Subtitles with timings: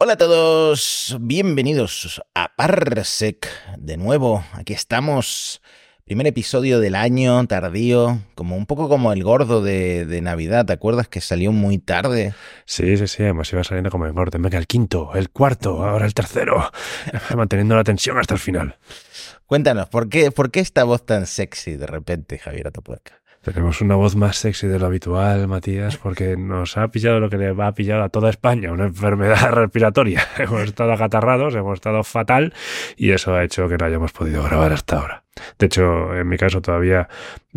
[0.00, 3.48] Hola a todos, bienvenidos a Parsec.
[3.78, 5.60] De nuevo, aquí estamos.
[6.04, 10.72] Primer episodio del año, tardío, como un poco como el gordo de, de Navidad, ¿te
[10.72, 12.32] acuerdas que salió muy tarde?
[12.64, 14.40] Sí, sí, sí, hemos iba saliendo como en orden.
[14.40, 16.70] Venga, el quinto, el cuarto, ahora el tercero.
[17.36, 18.76] Manteniendo la tensión hasta el final.
[19.46, 23.20] Cuéntanos, ¿por qué, por qué esta voz tan sexy de repente, Javier Atopuerca?
[23.52, 27.38] Tenemos una voz más sexy de lo habitual, Matías, porque nos ha pillado lo que
[27.38, 30.22] le va a pillar a toda España, una enfermedad respiratoria.
[30.38, 32.52] hemos estado acatarrados, hemos estado fatal
[32.96, 35.24] y eso ha hecho que no hayamos podido grabar hasta ahora.
[35.58, 37.08] De hecho, en mi caso todavía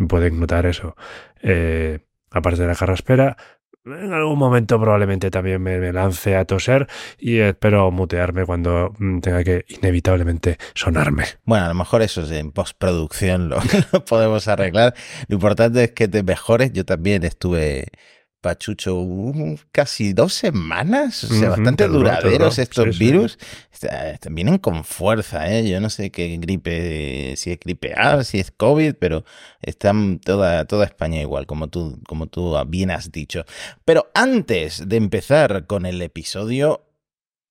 [0.08, 0.96] pueden notar eso.
[1.42, 1.98] Eh,
[2.30, 3.36] aparte de la carraspera,
[3.84, 6.86] en algún momento probablemente también me, lance a toser
[7.18, 11.24] y espero mutearme cuando mm, tenga que inevitablemente sonarme.
[11.44, 13.58] Bueno, a lo mejor eso es en postproducción lo,
[13.92, 14.94] lo podemos arreglar.
[15.28, 16.72] Lo importante es que te mejores.
[16.72, 17.88] Yo también estuve
[18.42, 19.06] pachucho
[19.70, 23.38] casi dos semanas, o sea, bastante duraderos estos virus.
[24.30, 25.66] Vienen con fuerza, ¿eh?
[25.66, 29.24] Yo no sé qué gripe, si es gripe A, si es COVID, pero
[29.62, 33.44] están toda, toda España igual, como tú, como tú bien has dicho.
[33.86, 36.84] Pero antes de empezar con el episodio,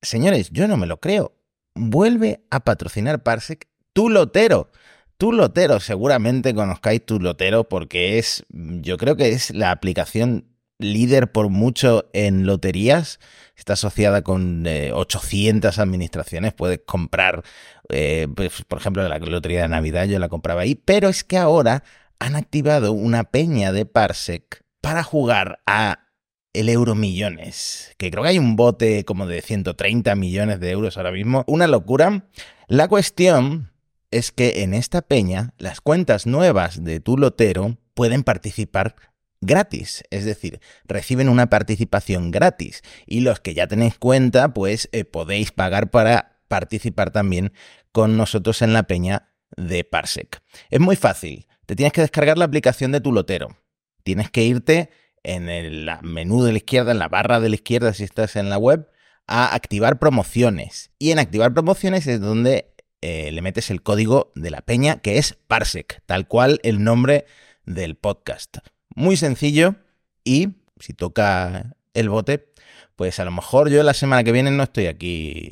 [0.01, 1.33] señores, yo no me lo creo.
[1.73, 4.69] Vuelve a patrocinar Parsec tu lotero.
[5.17, 10.50] Tu Lotero, seguramente conozcáis Tu Lotero porque es, yo creo que es la aplicación
[10.81, 13.19] líder por mucho en loterías.
[13.55, 16.53] Está asociada con 800 eh, administraciones.
[16.53, 17.43] Puedes comprar,
[17.89, 20.75] eh, pues, por ejemplo, la lotería de Navidad, yo la compraba ahí.
[20.75, 21.83] Pero es que ahora
[22.19, 26.07] han activado una peña de Parsec para jugar a
[26.53, 30.97] el euro millones, que creo que hay un bote como de 130 millones de euros
[30.97, 31.43] ahora mismo.
[31.47, 32.25] Una locura.
[32.67, 33.71] La cuestión
[34.11, 38.95] es que en esta peña las cuentas nuevas de tu lotero pueden participar
[39.41, 45.03] gratis, es decir, reciben una participación gratis y los que ya tenéis cuenta, pues eh,
[45.03, 47.53] podéis pagar para participar también
[47.91, 50.41] con nosotros en la peña de Parsec.
[50.69, 53.57] Es muy fácil, te tienes que descargar la aplicación de tu lotero,
[54.03, 54.89] tienes que irte
[55.23, 58.49] en el menú de la izquierda, en la barra de la izquierda si estás en
[58.49, 58.87] la web,
[59.27, 60.91] a activar promociones.
[60.99, 65.17] Y en activar promociones es donde eh, le metes el código de la peña que
[65.17, 67.25] es Parsec, tal cual el nombre
[67.65, 68.57] del podcast.
[68.95, 69.75] Muy sencillo
[70.23, 72.51] y si toca el bote,
[72.95, 75.49] pues a lo mejor yo la semana que viene no estoy aquí,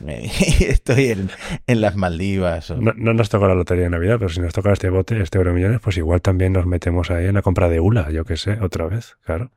[0.60, 1.16] estoy
[1.66, 2.70] en, las Maldivas.
[2.70, 5.54] No, nos toca la lotería de Navidad, pero si nos toca este bote, este Euro
[5.54, 8.58] Millones, pues igual también nos metemos ahí en la compra de ULA, yo qué sé,
[8.60, 9.50] otra vez, claro.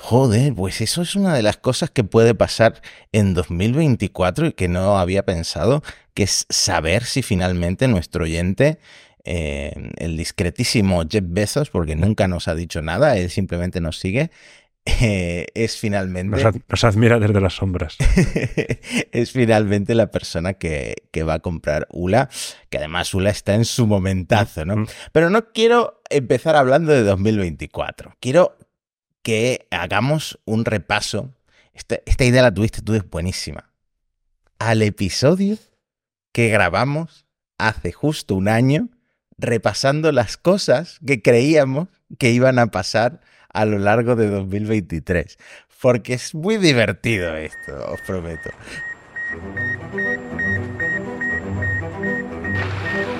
[0.00, 4.68] Joder, pues eso es una de las cosas que puede pasar en 2024 y que
[4.68, 5.82] no había pensado,
[6.14, 8.78] que es saber si finalmente nuestro oyente
[9.26, 14.30] eh, el discretísimo Jeff Bezos, porque nunca nos ha dicho nada, él simplemente nos sigue,
[14.84, 16.44] eh, es finalmente...
[16.68, 17.96] Nos, admira desde las sombras.
[19.12, 22.30] es finalmente la persona que, que, va a comprar ULA,
[22.70, 24.76] que además ULA está en su momentazo, ¿no?
[24.76, 24.86] Mm.
[25.10, 28.56] Pero no quiero empezar hablando de 2024, quiero
[29.22, 31.34] que hagamos un repaso.
[31.74, 33.72] Esta, esta idea la tuviste tú, es buenísima.
[34.60, 35.58] Al episodio
[36.30, 37.26] que grabamos
[37.58, 38.88] hace justo un año
[39.38, 41.88] repasando las cosas que creíamos
[42.18, 43.20] que iban a pasar
[43.52, 45.38] a lo largo de 2023.
[45.80, 48.50] Porque es muy divertido esto, os prometo.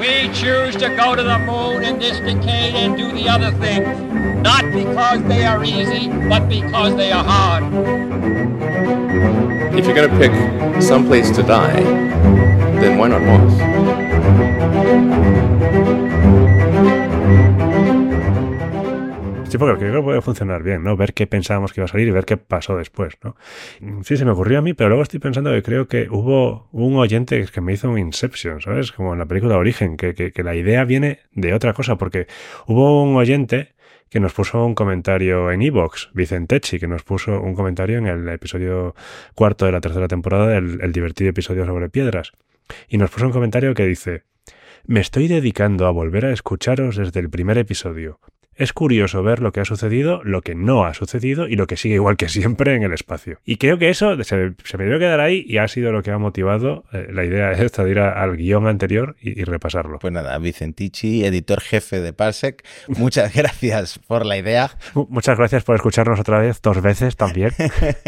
[0.01, 3.87] We choose to go to the moon in this decade and do the other things,
[4.43, 7.65] not because they are easy, but because they are hard.
[9.75, 10.33] If you're going to pick
[10.83, 11.83] some place to die,
[12.81, 13.53] then why not Mars?
[19.57, 20.99] Sí, porque creo que puede funcionar bien, ¿no?
[20.99, 23.37] Ver qué pensábamos que iba a salir y ver qué pasó después, ¿no?
[24.05, 26.97] Sí, se me ocurrió a mí, pero luego estoy pensando que creo que hubo un
[26.97, 28.93] oyente que me hizo un Inception, ¿sabes?
[28.93, 32.27] Como en la película Origen, que, la idea viene de otra cosa, porque
[32.67, 33.75] hubo un oyente
[34.11, 38.29] que nos puso un comentario en Evox, Vicentechi, que nos puso un comentario en el
[38.29, 38.95] episodio
[39.35, 42.33] cuarto de la tercera temporada del el divertido episodio sobre piedras.
[42.89, 44.25] Y nos puso un comentario que dice,
[44.85, 48.21] me estoy dedicando a volver a escucharos desde el primer episodio.
[48.57, 51.77] Es curioso ver lo que ha sucedido, lo que no ha sucedido y lo que
[51.77, 53.39] sigue igual que siempre en el espacio.
[53.45, 56.17] Y creo que eso se, me debe quedar ahí y ha sido lo que ha
[56.17, 59.99] motivado eh, la idea esta de ir al guion anterior y, repasarlo.
[59.99, 64.71] Pues nada, Vicentici, editor jefe de Parsec, muchas gracias por la idea.
[64.95, 67.51] Muchas gracias por escucharnos otra vez, dos veces también.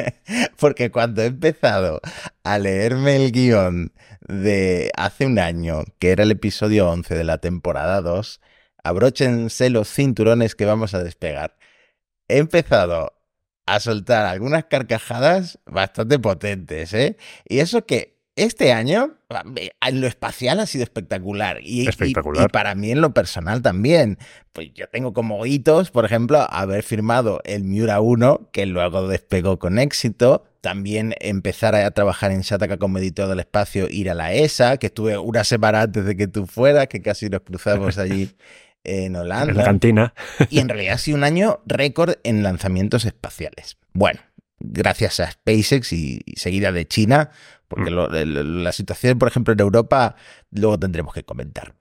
[0.59, 2.00] Porque cuando he empezado
[2.43, 3.93] a leerme el guion
[4.27, 8.41] de hace un año, que era el episodio 11 de la temporada 2,
[8.88, 11.56] abróchense los cinturones que vamos a despegar.
[12.29, 13.12] He empezado
[13.67, 17.17] a soltar algunas carcajadas bastante potentes, ¿eh?
[17.46, 19.17] Y eso que este año
[19.81, 21.58] en lo espacial ha sido espectacular.
[21.62, 22.44] Y, espectacular.
[22.44, 24.19] Y, para mí en lo personal también.
[24.52, 29.58] Pues yo tengo como hitos, por ejemplo, haber firmado el Miura 1, que luego despegó
[29.58, 30.44] con éxito.
[30.61, 34.87] También empezar a trabajar en Shataka como editor del espacio, ir a la ESA, que
[34.87, 38.31] estuve una semana antes de que tú fueras, que casi nos cruzamos allí
[38.84, 39.50] en Holanda.
[39.50, 40.14] En la cantina.
[40.50, 43.76] y en realidad ha sido un año récord en lanzamientos espaciales.
[43.92, 44.20] Bueno,
[44.60, 47.30] gracias a SpaceX y, seguida de China,
[47.69, 48.62] porque mm.
[48.62, 50.16] la situación, por ejemplo, en Europa,
[50.50, 51.75] luego tendremos que comentar.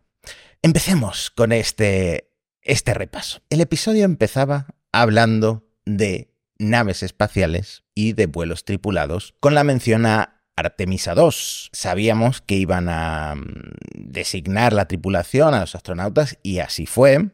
[0.62, 3.42] Empecemos con este, este repaso.
[3.50, 10.37] El episodio empezaba hablando de naves espaciales y de vuelos tripulados, con la mención a
[10.58, 11.70] Artemisa 2.
[11.72, 13.44] Sabíamos que iban a mm,
[13.94, 17.30] designar la tripulación a los astronautas y así fue.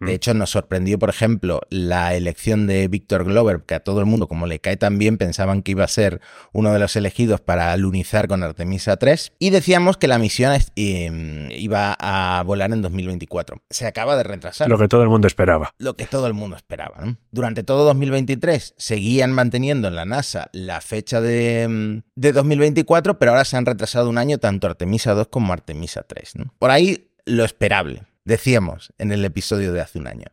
[0.00, 4.06] De hecho, nos sorprendió, por ejemplo, la elección de Víctor Glover, que a todo el
[4.06, 6.20] mundo, como le cae tan bien, pensaban que iba a ser
[6.52, 9.32] uno de los elegidos para lunizar con Artemisa 3.
[9.38, 13.62] Y decíamos que la misión em, iba a volar en 2024.
[13.70, 14.68] Se acaba de retrasar.
[14.68, 15.74] Lo que todo el mundo esperaba.
[15.78, 17.16] Lo que todo el mundo esperaba.
[17.30, 23.32] Durante todo 2023 seguían manteniendo en la NASA la fecha de, em, de 2024, pero
[23.32, 26.34] ahora se han retrasado un año tanto Artemisa 2 como Artemisa 3.
[26.58, 28.02] Por ahí lo esperable.
[28.24, 30.26] Decíamos en el episodio de hace un año.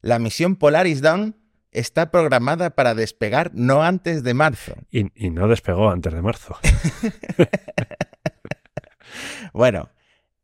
[0.00, 1.36] La misión Polaris Dawn
[1.72, 4.74] está programada para despegar no antes de marzo.
[4.90, 6.56] Y, no despegó antes de marzo.
[9.52, 9.90] bueno,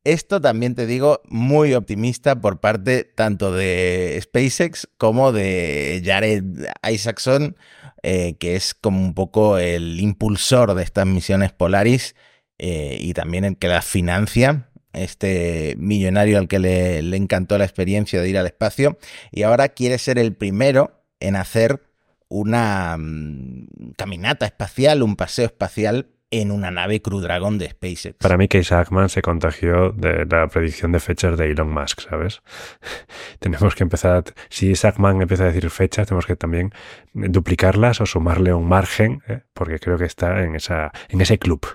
[0.02, 6.44] esto también te digo muy optimista por parte tanto de SpaceX como de Jared
[6.90, 7.56] Isaacson,
[8.02, 12.16] eh, que es como un poco el impulsor de estas misiones Polaris
[12.58, 18.20] eh, y también el que las financia este millonario al que le, encantó la experiencia
[18.20, 18.98] de ir al espacio,
[19.30, 21.82] y ahora quiere ser el primero en hacer
[22.28, 26.08] una mm, caminata espacial, un paseo espacial
[26.40, 28.16] en una nave Crew Dragon de SpaceX.
[28.18, 32.42] Para mí que Isaacman se contagió de la predicción de fechas de Elon Musk, ¿sabes?
[33.38, 36.72] tenemos que empezar, si Isaacman empieza a decir fechas, tenemos que también
[37.12, 39.42] duplicarlas o sumarle un margen, ¿eh?
[39.52, 41.66] porque creo que está en, esa, en ese club.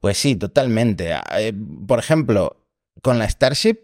[0.00, 1.14] Pues sí, totalmente.
[1.36, 1.52] Eh,
[1.86, 2.64] por ejemplo,
[3.02, 3.78] con la Starship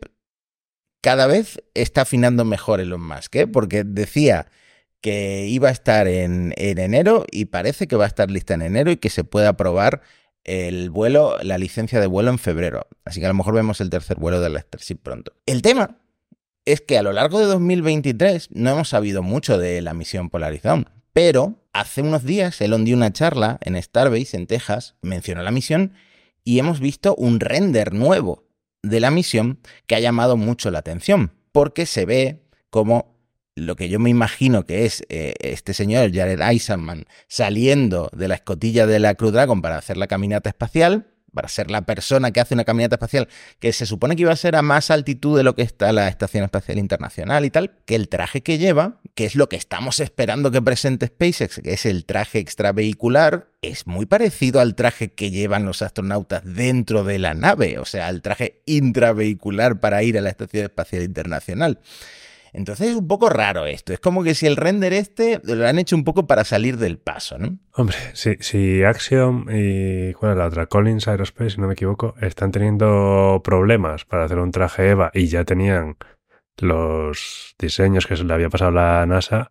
[1.04, 3.46] cada vez está afinando mejor Elon Musk, ¿eh?
[3.46, 4.46] porque decía
[5.02, 8.90] que iba a estar en, enero y parece que va a estar lista en enero
[8.90, 10.00] y que se puede aprobar
[10.44, 12.86] el vuelo, la licencia de vuelo en febrero.
[13.04, 15.34] Así que a lo mejor vemos el tercer vuelo de la Starship pronto.
[15.44, 15.98] El tema
[16.64, 20.88] es que a lo largo de 2023 no hemos sabido mucho de la misión Polarizón,
[21.12, 25.92] pero hace unos días Elon dio una charla en Starbase, en Texas, mencionó la misión
[26.44, 28.44] y hemos visto un render nuevo
[28.82, 33.14] de la misión que ha llamado mucho la atención, porque se ve como
[33.56, 38.34] lo que yo me imagino que es eh, este señor, Jared Eisenman, saliendo de la
[38.34, 42.40] escotilla de la Crew Dragon para hacer la caminata espacial, para ser la persona que
[42.40, 43.28] hace una caminata espacial,
[43.58, 46.08] que se supone que iba a ser a más altitud de lo que está la
[46.08, 50.00] Estación Espacial Internacional y tal, que el traje que lleva, que es lo que estamos
[50.00, 55.30] esperando que presente SpaceX, que es el traje extravehicular, es muy parecido al traje que
[55.30, 60.20] llevan los astronautas dentro de la nave, o sea, al traje intravehicular para ir a
[60.20, 61.80] la Estación Espacial Internacional.
[62.54, 63.92] Entonces es un poco raro esto.
[63.92, 66.98] Es como que si el render este lo han hecho un poco para salir del
[66.98, 67.58] paso, ¿no?
[67.72, 70.66] Hombre, si, si Axiom y ¿cuál es la otra?
[70.66, 75.26] Collins Aerospace, si no me equivoco, están teniendo problemas para hacer un traje EVA y
[75.26, 75.96] ya tenían
[76.58, 79.50] los diseños que se le había pasado a la NASA,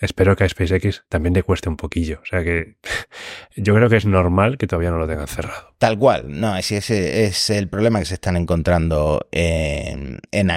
[0.00, 2.20] espero que a SpaceX también le cueste un poquillo.
[2.22, 2.76] O sea que
[3.56, 5.74] yo creo que es normal que todavía no lo tengan cerrado.
[5.78, 10.50] Tal cual, no, ese es el problema que se están encontrando en, en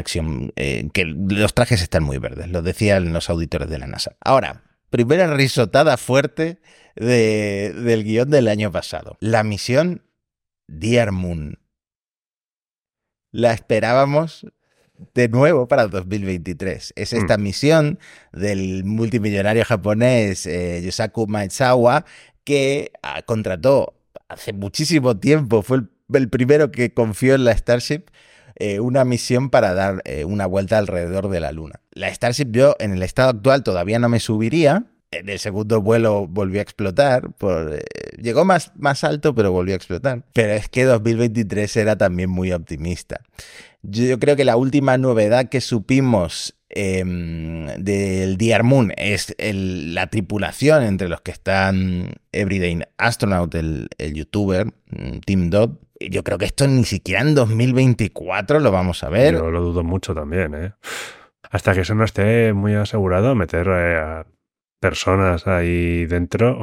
[0.56, 4.16] eh, que los trajes están muy verdes, lo decían los auditores de la NASA.
[4.22, 6.60] Ahora, primera risotada fuerte
[6.96, 9.18] del guion del año pasado.
[9.20, 10.04] La misión
[10.68, 11.60] Dear Moon.
[13.32, 14.48] La esperábamos
[15.14, 16.94] de nuevo para 2023.
[16.96, 17.42] Es esta mm.
[17.42, 18.00] misión
[18.32, 22.06] del multimillonario japonés eh, Yosaku Maezawa
[22.44, 23.94] que ah, contrató
[24.30, 25.82] hace muchísimo tiempo, fue
[26.14, 28.06] el, primero que confió en la Starship,
[28.56, 31.82] eh, una misión para dar eh, una vuelta alrededor de la Luna.
[31.92, 34.86] La Starship yo en el estado actual todavía no me subiría.
[35.12, 37.32] En el segundo vuelo volvió a explotar.
[37.34, 37.80] Por,
[38.18, 40.24] llegó más, más alto, pero volvió a explotar.
[40.34, 43.22] Pero es que 2023 era también muy optimista.
[43.82, 50.84] Yo creo que la última novedad que supimos em, del Dear Moon es la tripulación
[50.84, 55.78] entre los que están Everyday Astronaut, el, youtuber, mm, Tim Dodd.
[56.00, 59.36] Yo creo que esto ni siquiera en 2024 lo vamos a ver.
[59.36, 60.74] Yo lo dudo mucho también, ¿eh?
[61.50, 64.24] Hasta que eso no esté muy asegurado, meter eh,
[64.80, 66.62] personas ahí dentro,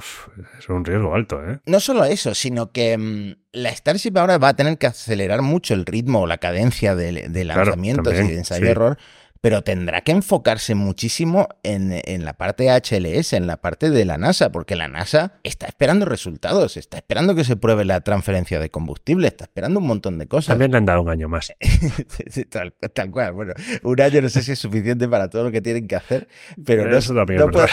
[0.59, 1.59] es un riesgo alto, ¿eh?
[1.67, 5.75] No solo eso, sino que mm, la Starship ahora va a tener que acelerar mucho
[5.75, 8.99] el ritmo o la cadencia de, de lanzamientos y de ensayo-error
[9.45, 14.51] pero tendrá que enfocarse muchísimo en, la parte HLS, en la parte de la NASA,
[14.51, 19.29] porque la NASA está esperando resultados, está esperando que se pruebe la transferencia de combustible,
[19.29, 20.55] está esperando un montón de cosas.
[20.55, 21.53] También le han dado un año más.
[22.95, 25.89] tal, cual, bueno, un año no sé si es suficiente para todo lo que tienen
[25.89, 26.27] que hacer,
[26.65, 26.87] pero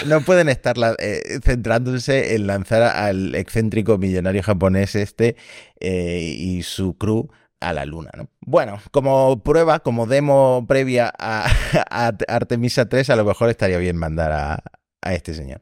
[0.08, 5.38] no, pueden estar eh, centrándose en lanzar al excéntrico millonario japonés este
[5.80, 7.30] eh, y su crew
[7.62, 8.12] a la luna.
[8.18, 8.28] ¿no?
[8.42, 11.48] Bueno, como prueba, como demo previa a,
[12.28, 15.62] Artemisa 3, a lo mejor estaría bien mandar a, este señor.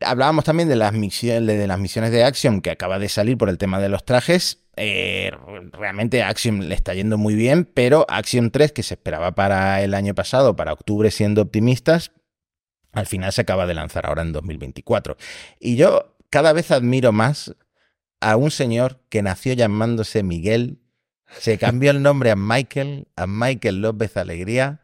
[0.00, 1.80] Hablábamos también de las, misiones, de las
[2.26, 4.64] Axiom que acaba de salir por el tema de los trajes.
[4.76, 5.32] Eh,
[5.72, 9.94] realmente Axiom le está yendo muy bien, pero Axiom 3, que se esperaba para el
[9.94, 12.12] año pasado, para octubre siendo optimistas,
[12.92, 15.16] al final se acaba de lanzar ahora en 2024.
[15.58, 17.56] Y yo cada vez admiro más
[18.20, 20.78] a un señor que nació llamándose Miguel
[21.38, 24.80] se cambió el nombre a Michael, a Michael López Alegría,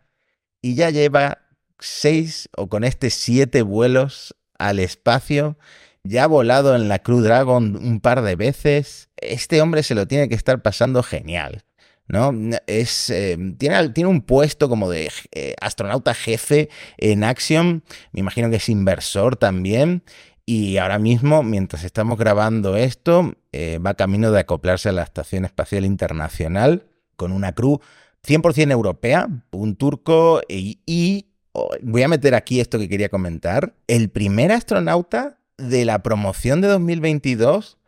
[0.61, 1.39] y ya lleva
[1.79, 5.59] seis o con este siete vuelos al espacio.
[6.03, 9.09] Ya ha volado en la Crew Dragon un par de veces.
[9.17, 11.65] Este hombre se lo tiene que estar pasando genial.
[12.07, 12.33] ¿no?
[12.67, 17.81] Es, eh, tiene, tiene, un puesto como de eh, astronauta jefe en Axiom,
[18.13, 20.03] me imagino que es inversor también,
[20.47, 25.45] y ahora mismo, mientras estamos grabando esto, eh, va camino de acoplarse a la Estación
[25.45, 26.87] Espacial Internacional
[27.17, 27.81] con una crew
[28.27, 34.11] 100% europea, un turco y, oh, voy a meter aquí esto que quería comentar, el
[34.11, 37.79] primer astronauta de la promoción de 2022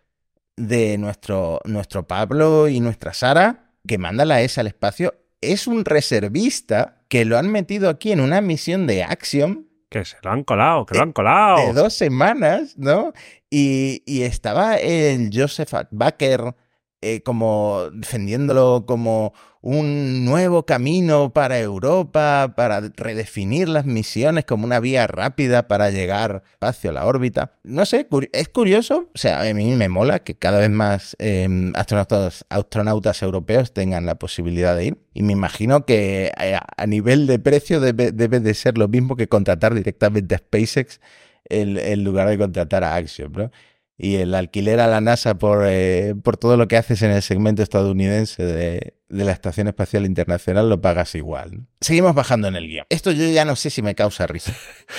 [0.57, 5.85] de nuestro, nuestro Pablo y nuestra Sara, que manda la ESA al espacio, es un
[5.85, 10.45] reservista que lo han metido aquí en una misión de Axiom que se lo han
[10.45, 11.59] colado, que lo han colado.
[11.59, 13.13] De dos semanas, ¿no?
[13.51, 16.55] Y, estaba el Joseph Baker
[17.03, 19.33] eh, como defendiéndolo como
[19.67, 26.45] un nuevo camino para Europa, para redefinir las misiones como una vía rápida para llegar
[26.61, 27.53] hacia la órbita.
[27.65, 31.73] No sé, es curioso, o sea, a mí me mola que cada vez más em,
[31.75, 34.99] astronautas, astronautas, europeos tengan la posibilidad de ir.
[35.15, 39.29] Y me imagino que eh, a, nivel de precio debe, de ser lo mismo que
[39.29, 41.01] contratar directamente a SpaceX
[41.49, 43.51] en, lugar de contratar a Axiom, ¿no?
[43.99, 47.23] Y el alquiler a la NASA por, eh, por todo lo que haces en el
[47.23, 51.67] segmento estadounidense de, la Estación Espacial Internacional lo pagas igual.
[51.81, 52.87] Seguimos bajando en el guion.
[52.89, 54.53] Esto yo ya no sé si me causa risa.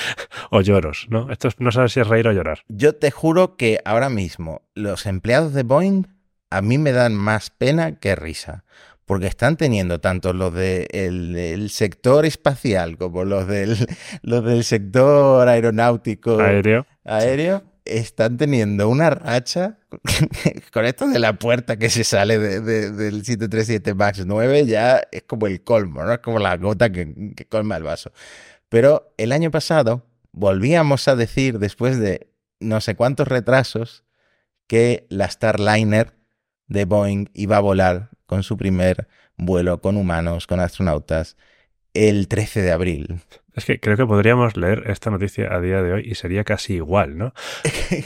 [0.50, 1.30] o lloros, ¿no?
[1.30, 2.64] Esto no sabes si es reír o llorar.
[2.70, 6.08] Yo te juro que ahora mismo los empleados de Boeing
[6.50, 8.64] a mí me dan más pena que risa.
[9.06, 13.76] Porque están teniendo tanto los del sector espacial como los del,
[14.22, 16.40] los del sector aeronáutico.
[16.40, 16.86] Aéreo.
[17.06, 19.80] Aéreo están teniendo una racha
[20.74, 25.48] con esto de la puerta que se sale del 737 MAX 9 ya es como
[25.48, 26.14] el colmo, ¿no?
[26.14, 28.12] Es como la gota que, que colma el vaso.
[28.70, 32.30] Pero el año pasado volvíamos a decir, después de
[32.60, 34.04] no sé cuántos retrasos,
[34.68, 36.14] que la Starliner
[36.68, 41.38] de Boeing iba a volar con su primer vuelo con humanos, con astronautas,
[41.98, 43.22] el 13 de abril.
[43.58, 46.76] Es que creo que podríamos leer esta noticia a día de hoy y sería casi
[46.76, 47.34] igual, ¿no?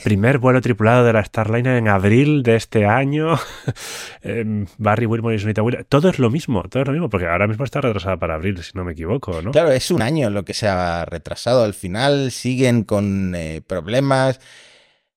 [0.05, 3.37] Primer vuelo tripulado de la Starliner en abril de este año.
[4.23, 5.87] Em, Barry Wilmore y Sunita Williams.
[5.89, 8.63] Todo es lo mismo, todo es lo mismo, porque ahora mismo está retrasada para abril,
[8.63, 9.51] si no me equivoco, ¿no?
[9.51, 11.65] Claro, es un año lo que se ha retrasado.
[11.65, 14.39] Al final siguen con eh, problemas.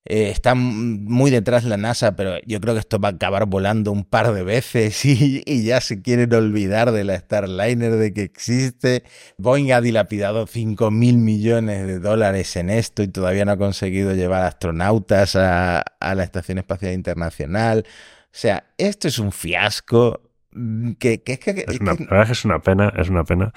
[0.06, 3.90] Eh, está muy detrás la NASA, pero yo creo que esto va a acabar volando
[3.90, 9.04] un par de veces y, ya se quieren olvidar de la Starliner, de que existe.
[9.38, 14.14] Boeing ha dilapidado 5 mil millones de dólares en esto y todavía no ha conseguido
[14.14, 17.84] llevar astronautas a, la Estación Espacial Internacional.
[17.86, 20.20] O sea, esto es un fiasco.
[20.52, 23.54] Mm, que, es una, la verdad es una pena, es una pena.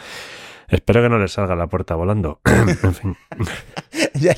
[0.69, 2.39] Espero que no le salga la puerta volando.
[2.45, 3.17] en fin.
[4.13, 4.33] ya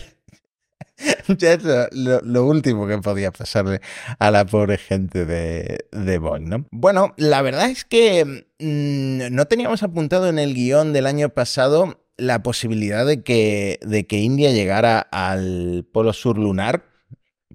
[1.40, 1.64] es
[1.94, 3.82] lo, último que podía pasarle
[4.18, 6.66] a la pobre gente de, de ¿no?
[6.72, 12.00] Bueno, la verdad es que mm, no teníamos apuntado en el guion del año pasado
[12.18, 16.84] la posibilidad de que, de que India llegara al polo sur lunar,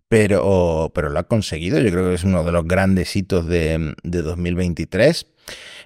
[0.08, 1.78] pero, pero lo ha conseguido.
[1.80, 5.26] Yo creo que es uno de los grandes hitos de, de 2023.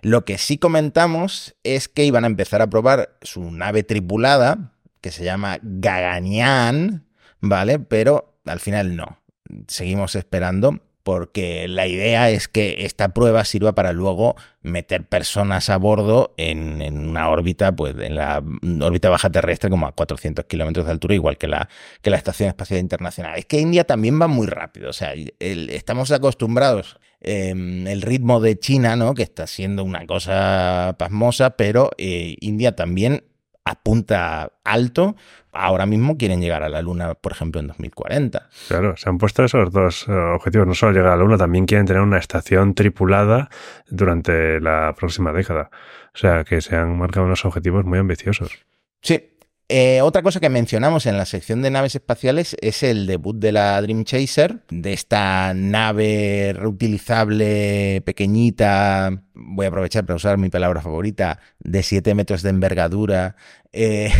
[0.03, 5.11] Lo que sí comentamos es que iban a empezar a probar su nave tripulada, que
[5.11, 7.08] se llama Gaganyaan,
[7.41, 7.79] ¿vale?
[7.79, 9.19] Pero al final no.
[9.67, 15.79] Seguimos esperando porque la idea es que esta prueba sirva para luego meter personas a
[15.79, 18.45] bordo en, una órbita, pues en la
[18.83, 21.71] órbita baja terrestre como a 400 kilómetros de altura, igual que la,
[22.03, 23.39] que la Estación Espacial Internacional.
[23.39, 28.59] Es que India también va muy rápido, o sea, estamos acostumbrados em, el ritmo de
[28.59, 29.15] China, ¿no?
[29.15, 33.25] Que está siendo una cosa pasmosa, pero eh, India también
[33.71, 35.17] apunta alto.
[35.53, 38.49] Ahora mismo quieren llegar a la Luna, por ejemplo, en 2040.
[38.69, 40.67] Claro, se han puesto esos dos eh, objetivos.
[40.67, 43.49] No solo llegar a la Luna, también quieren tener una estación tripulada
[43.89, 45.71] durante la próxima década.
[46.15, 48.67] O sea, que se han marcado unos objetivos muy ambiciosos.
[49.01, 49.38] Sí,
[49.69, 53.53] eh, otra cosa que mencionamos en la sección de naves espaciales es el debut de
[53.53, 60.81] la Dream Chaser, de esta nave reutilizable pequeñita, voy a aprovechar para usar mi palabra
[60.81, 63.37] favorita, de 7 metros de envergadura,
[63.73, 64.11] eh,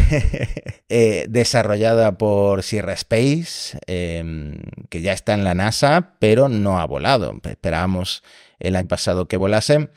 [0.91, 6.87] eh, desarrollada por Sierra Space, em, que ya está en la NASA, pero no ha
[6.87, 7.41] volado.
[7.43, 8.23] Esperábamos
[8.59, 9.89] el año pasado que volase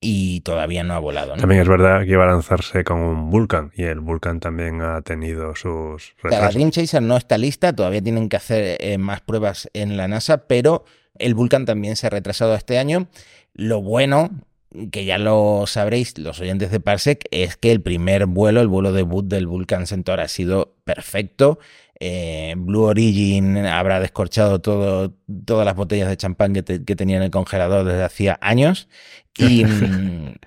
[0.00, 1.34] y todavía no ha volado.
[1.36, 5.02] También es verdad que iba a lanzarse con un Vulcan y el Vulcan también ha
[5.02, 6.40] tenido sus retrasos.
[6.40, 10.06] La Dream Chaser no está lista, todavía tienen que hacer eh, más pruebas en la
[10.06, 10.84] NASA, pero
[11.18, 13.08] el Vulcan también se ha retrasado este año.
[13.54, 14.30] Lo bueno,
[14.92, 18.92] que ya lo sabréis los oyentes de Parsec, es que el primer vuelo, el vuelo
[18.92, 21.58] debut del Vulcan Centaur ha sido perfecto.
[22.00, 25.14] Eh, Blue Origin habrá descorchado todo,
[25.44, 28.88] todas las botellas de champán que, que tenía en el congelador desde hacía años.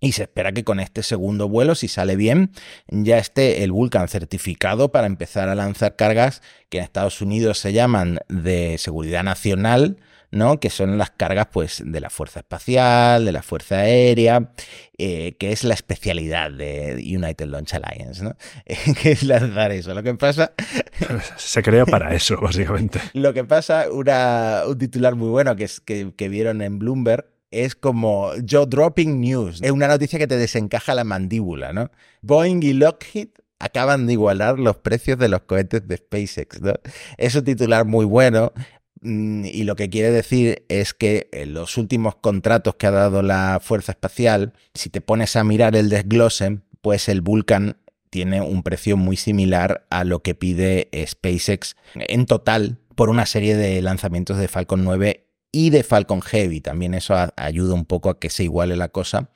[0.00, 2.52] Y, se espera que con este segundo vuelo, si sale bien,
[2.86, 7.72] ya esté el Vulcan certificado para empezar a lanzar cargas que en Estados Unidos se
[7.72, 9.96] llaman de seguridad nacional,
[10.30, 10.60] ¿no?
[10.60, 14.52] Que son las cargas, pues, de la Fuerza Espacial, de la Fuerza Aérea,
[14.98, 18.36] eh, que es la especialidad de United Launch Alliance, ¿no?
[19.02, 19.94] que es lanzar eso.
[19.94, 20.52] Lo que pasa...
[21.36, 23.00] Se crea para eso, básicamente.
[23.14, 27.26] Lo que pasa, una, un titular muy bueno que, es, que, que vieron en Bloomberg,
[27.50, 29.60] es como Joe Dropping News.
[29.62, 31.90] Es una noticia que te desencaja la mandíbula, ¿no?
[32.20, 36.74] Boeing y Lockheed acaban de igualar los precios de los cohetes de SpaceX, ¿no?
[37.16, 38.52] Es un titular muy bueno
[39.02, 43.60] y lo que quiere decir es que en los últimos contratos que ha dado la
[43.62, 47.76] Fuerza Espacial, si te pones a mirar el desglose, pues el Vulcan
[48.10, 53.56] tiene un precio muy similar a lo que pide SpaceX en total por una serie
[53.56, 56.60] de lanzamientos de Falcon 9 y de Falcon Heavy.
[56.60, 59.30] También eso ayuda un poco a que se iguale la cosa.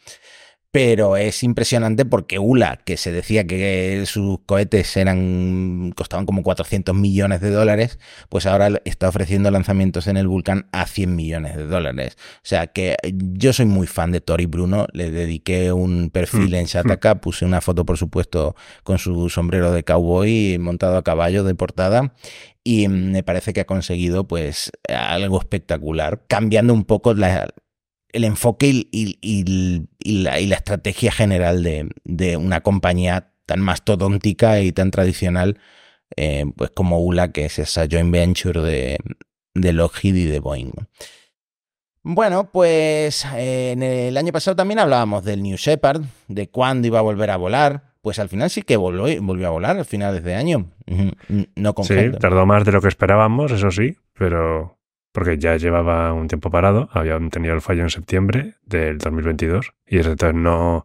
[0.73, 6.95] Pero es impresionante porque ULA, que se decía que sus cohetes eran costaban como 400
[6.95, 7.99] millones de dólares,
[8.31, 12.17] pues ahora está ofreciendo lanzamientos en el Vulcan a 100 millones de dólares.
[12.37, 16.55] O sea que yo soy muy fan de Tori Bruno, le dediqué un perfil mm,
[16.55, 17.19] en Shataka, mm.
[17.19, 22.15] puse una foto por supuesto con su sombrero de cowboy montado a caballo de portada
[22.65, 27.15] y me parece que ha conseguido pues algo espectacular, cambiando un poco
[28.13, 35.59] el enfoque y, la, estrategia general de, una compañía tan mastodóntica y tan tradicional
[36.17, 38.99] eh, pues como ULA, que es esa joint venture de,
[39.55, 40.73] de Lockheed y de Boeing.
[42.05, 46.99] Bueno, pues eh, en el año pasado también hablábamos del New Shepard, de cuándo iba
[46.99, 50.13] a volver a volar, pues al final sí que volvió, volvió a volar al final
[50.13, 50.67] de este año.
[51.55, 54.79] No Sí, tardó más de lo que esperábamos, eso sí, pero
[55.13, 59.99] porque ya llevaba un tiempo parado, habían tenido el fallo en septiembre del 2022 y
[59.99, 60.85] desde entonces no,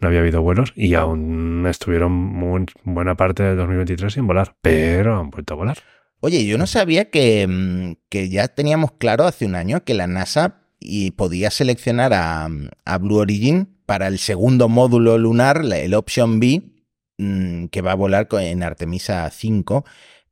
[0.00, 5.54] había habido vuelos y aún estuvieron buena parte del 2023 sin volar, pero han vuelto
[5.54, 5.78] a volar.
[6.20, 10.06] Oye, yo no sabía que, mm, que ya teníamos claro hace un año que la
[10.06, 12.48] NASA y podía seleccionar a,
[12.84, 16.62] a Blue Origin para el segundo módulo lunar, el Option B,
[17.18, 19.84] mm, que va a volar en Artemisa 5,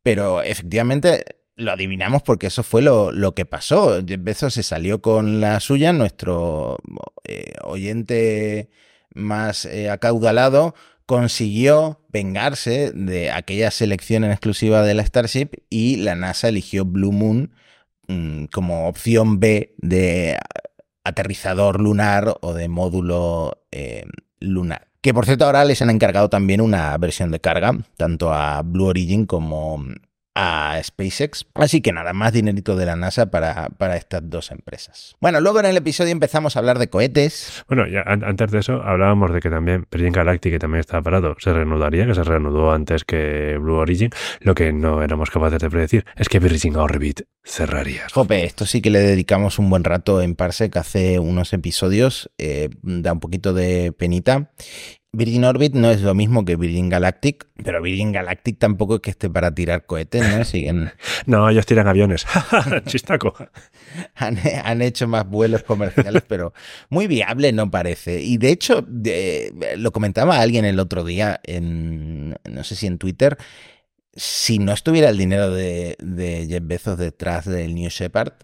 [0.02, 1.24] pero efectivamente
[1.60, 4.00] lo adivinamos porque eso fue lo, que pasó.
[4.02, 6.78] Bezos se salió con la suya, nuestro
[7.24, 8.70] eh, oyente
[9.14, 10.74] más eh, acaudalado
[11.10, 17.10] consiguió vengarse de aquella selección en exclusiva de la Starship y la NASA eligió Blue
[17.10, 17.52] Moon
[18.06, 20.38] mm, como opción B de
[21.02, 24.04] aterrizador lunar o de módulo eh,
[24.38, 24.86] lunar.
[25.00, 28.86] Que por cierto ahora les han encargado también una versión de carga, tanto a Blue
[28.86, 29.82] Origin como
[30.34, 31.46] a SpaceX.
[31.54, 35.16] Así que nada, más dinerito de la NASA para, para, estas dos empresas.
[35.20, 37.64] Bueno, luego en el episodio empezamos a hablar de cohetes.
[37.68, 41.36] Bueno, ya antes de eso hablábamos de que también Virgin Galactic, que también estaba parado,
[41.38, 44.10] se reanudaría, que se reanudó antes que Blue Origin.
[44.40, 48.06] Lo que no éramos capaces de predecir es que Virgin Orbit cerraría.
[48.12, 52.30] Jope, esto sí que le dedicamos un buen rato en Parsec hace unos episodios.
[52.38, 54.50] Eh, da un poquito de penita.
[55.12, 59.10] Virgin Orbit no es lo mismo que Virgin Galactic, pero Virgin Galactic tampoco es que
[59.10, 60.44] esté para tirar cohetes, ¿no?
[60.44, 60.92] Siguen...
[61.26, 62.26] no, ellos tiran aviones.
[62.86, 63.34] Chistaco.
[64.14, 66.52] han, hecho más vuelos comerciales, pero
[66.90, 68.22] muy viable no parece.
[68.22, 68.86] Y de hecho,
[69.76, 73.36] lo comentaba alguien el otro día, en, no sé si en Twitter,
[74.14, 78.34] si no estuviera el dinero de, de Jeff Bezos detrás del New Shepard,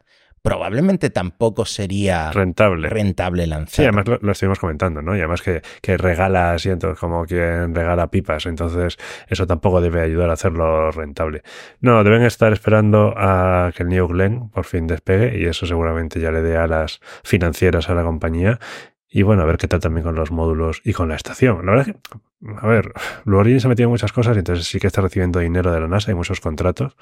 [0.47, 3.75] probablemente tampoco sería rentable, rentable lanzar.
[3.75, 5.17] Sí, además lo, estuvimos comentando, ¿no?
[5.17, 10.31] Y además que, que regala asientos como quien regala pipas, entonces eso tampoco debe ayudar
[10.31, 11.43] a hacerlo rentable.
[11.81, 16.21] No, deben estar esperando a que el New Glenn por fin despegue y eso seguramente
[16.21, 18.61] ya le dé a las financieras a la compañía.
[19.09, 21.67] Y bueno, a ver qué tal también con los módulos y con la estación.
[21.67, 22.19] La verdad es que,
[22.57, 22.93] a ver,
[23.25, 25.81] Blue se ha metido en muchas cosas y entonces sí que está recibiendo dinero de
[25.81, 26.97] la NASA y muchos contratos.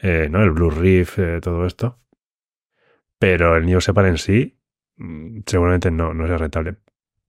[0.00, 0.42] Eh, ¿no?
[0.42, 1.98] El Blue Reef, eh, todo esto.
[3.22, 4.58] Pero el New Separ en sí
[4.96, 6.78] mm, seguramente no, no sea rentable.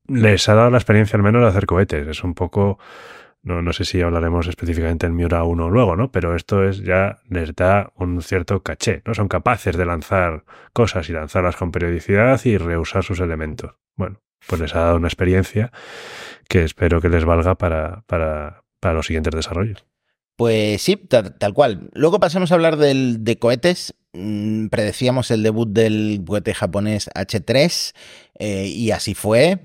[0.08, 2.08] Les ha dado la experiencia al menos de hacer cohetes.
[2.08, 2.80] Es un poco...
[3.44, 6.12] No, no sé si hablaremos específicamente del Miura 1 luego, ¿no?
[6.12, 9.14] Pero esto es ya les da un cierto caché, ¿no?
[9.14, 13.76] Son capaces de lanzar cosas y lanzarlas con periodicidad y reusar sus elementos.
[13.96, 15.72] Bueno, pues les ha dado una experiencia
[16.48, 19.86] que espero que les valga para, para, para los siguientes desarrollos.
[20.36, 21.90] Pues sí, tal, cual.
[21.94, 23.94] Luego pasamos a hablar del, de cohetes.
[24.14, 27.94] Mm, predecíamos el debut del cohete japonés H3
[28.40, 29.60] eh, y así fue.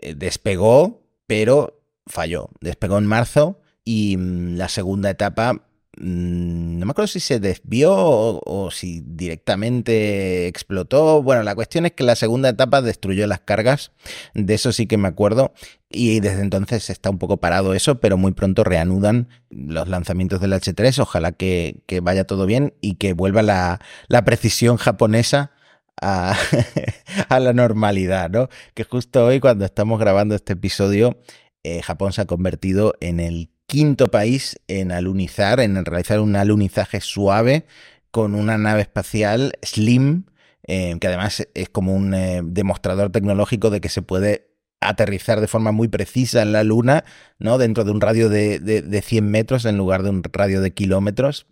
[0.00, 2.50] Eh, despegó, pero falló.
[2.60, 5.64] Despegó en marzo y mm, la segunda etapa
[5.98, 11.22] no me acuerdo si se desvió o, si directamente explotó.
[11.22, 13.92] Bueno, la cuestión es que la segunda etapa destruyó las cargas,
[14.34, 15.52] de eso sí que me acuerdo,
[15.90, 20.54] y desde entonces está un poco parado eso, pero muy pronto reanudan los lanzamientos del
[20.54, 20.98] H3.
[20.98, 23.80] Ojalá que, vaya todo bien y que vuelva la,
[24.24, 25.52] precisión japonesa.
[26.00, 26.34] A,
[27.28, 28.48] a, la normalidad, ¿no?
[28.74, 31.20] Que justo hoy, cuando estamos grabando este episodio,
[31.62, 37.00] eh, Japón se ha convertido en el quinto país en alunizar, en realizar un alunizaje
[37.00, 37.64] suave
[38.10, 40.24] con una nave espacial Slim,
[40.66, 44.50] eh, que además es como un eh, demostrador tecnológico de que se puede
[44.82, 47.04] aterrizar de forma muy precisa en la Luna,
[47.38, 47.56] ¿no?
[47.56, 51.46] Dentro de un radio de, de, 100 metros en lugar de un radio de kilómetros.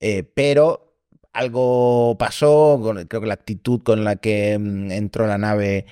[0.00, 0.96] Eh, pero
[1.34, 5.84] algo pasó, creo que la actitud con la que mm, entró la nave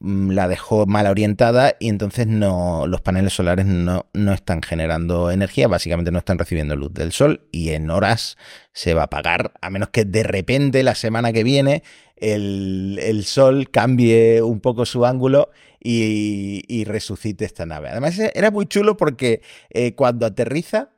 [0.00, 5.68] la dejó mal orientada y entonces no, los paneles solares no, no, están generando energía,
[5.68, 8.38] básicamente no están recibiendo luz del sol y en horas
[8.72, 11.82] se va a apagar, a menos que de repente la semana que viene
[12.16, 15.50] el, sol cambie un poco su ángulo
[15.82, 17.88] y, resucite esta nave.
[17.88, 20.90] Además era muy chulo porque eh, cuando aterriza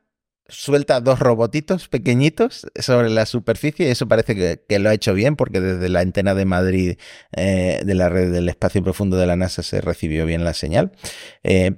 [0.47, 5.35] suelta dos robotitos pequeñitos sobre la superficie y eso parece que, lo ha hecho bien
[5.35, 6.97] porque desde la antena de Madrid
[7.31, 10.91] eh, de la red del espacio profundo de la NASA se recibió bien la señal.
[11.43, 11.73] Eh,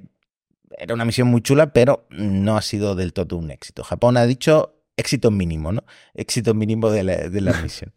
[0.77, 3.83] era una misión muy chula, pero no ha sido del todo un éxito.
[3.83, 5.83] Japón ha dicho éxito mínimo, ¿no?
[6.13, 7.93] Éxito mínimo de la misión.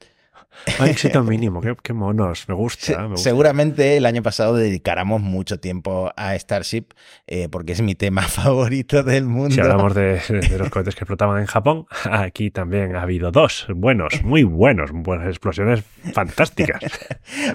[0.79, 6.35] Hay éxito mínimo, qué, monos, me gusta, Seguramente el año pasado dedicáramos mucho tiempo a
[6.39, 6.87] Starship,
[7.27, 9.55] eh, porque es mi tema favorito del mundo.
[9.55, 10.21] Si hablamos de,
[10.59, 15.29] los cohetes que explotaban en Japón, aquí también ha habido dos buenos, muy buenos, buenas
[15.29, 16.83] explosiones fantásticas.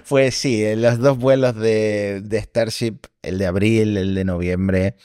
[0.08, 4.96] pues sí, los dos vuelos de, de Starship, el de abril, el de noviembre,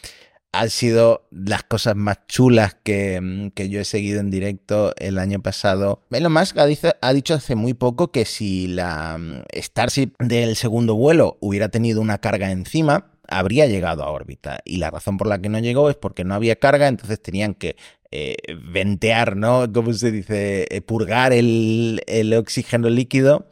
[0.52, 5.42] han sido las cosas más chulas que, que, yo he seguido en directo el año
[5.42, 6.02] pasado.
[6.10, 6.66] Elon Musk ha,
[7.00, 12.00] ha, dicho hace muy poco que si la mm, Starship del segundo vuelo hubiera tenido
[12.00, 14.60] una carga encima, habría llegado a órbita.
[14.64, 17.54] Y la razón por la que no llegó es porque no había carga, entonces tenían
[17.54, 17.76] que
[18.10, 18.36] eh,
[18.72, 19.70] ventear, ¿no?
[19.72, 20.66] ¿Cómo se dice?
[20.70, 23.48] Eh, purgar el, el oxígeno líquido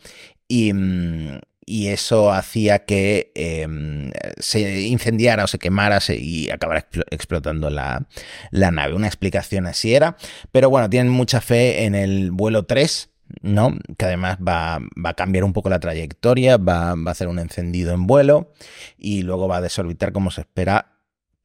[0.48, 7.70] y, mm, y eso hacía que em, se incendiara o se quemara y acabara explotando
[7.70, 8.06] la,
[8.52, 8.94] nave.
[8.94, 10.16] Una explicación así era.
[10.52, 13.10] Pero bueno, tienen mucha fe en el vuelo 3.
[13.42, 13.76] ¿no?
[13.98, 17.40] Que además va, va, a cambiar un poco la trayectoria, va, va, a hacer un
[17.40, 18.52] encendido en vuelo
[18.98, 20.95] y luego va a desorbitar como se espera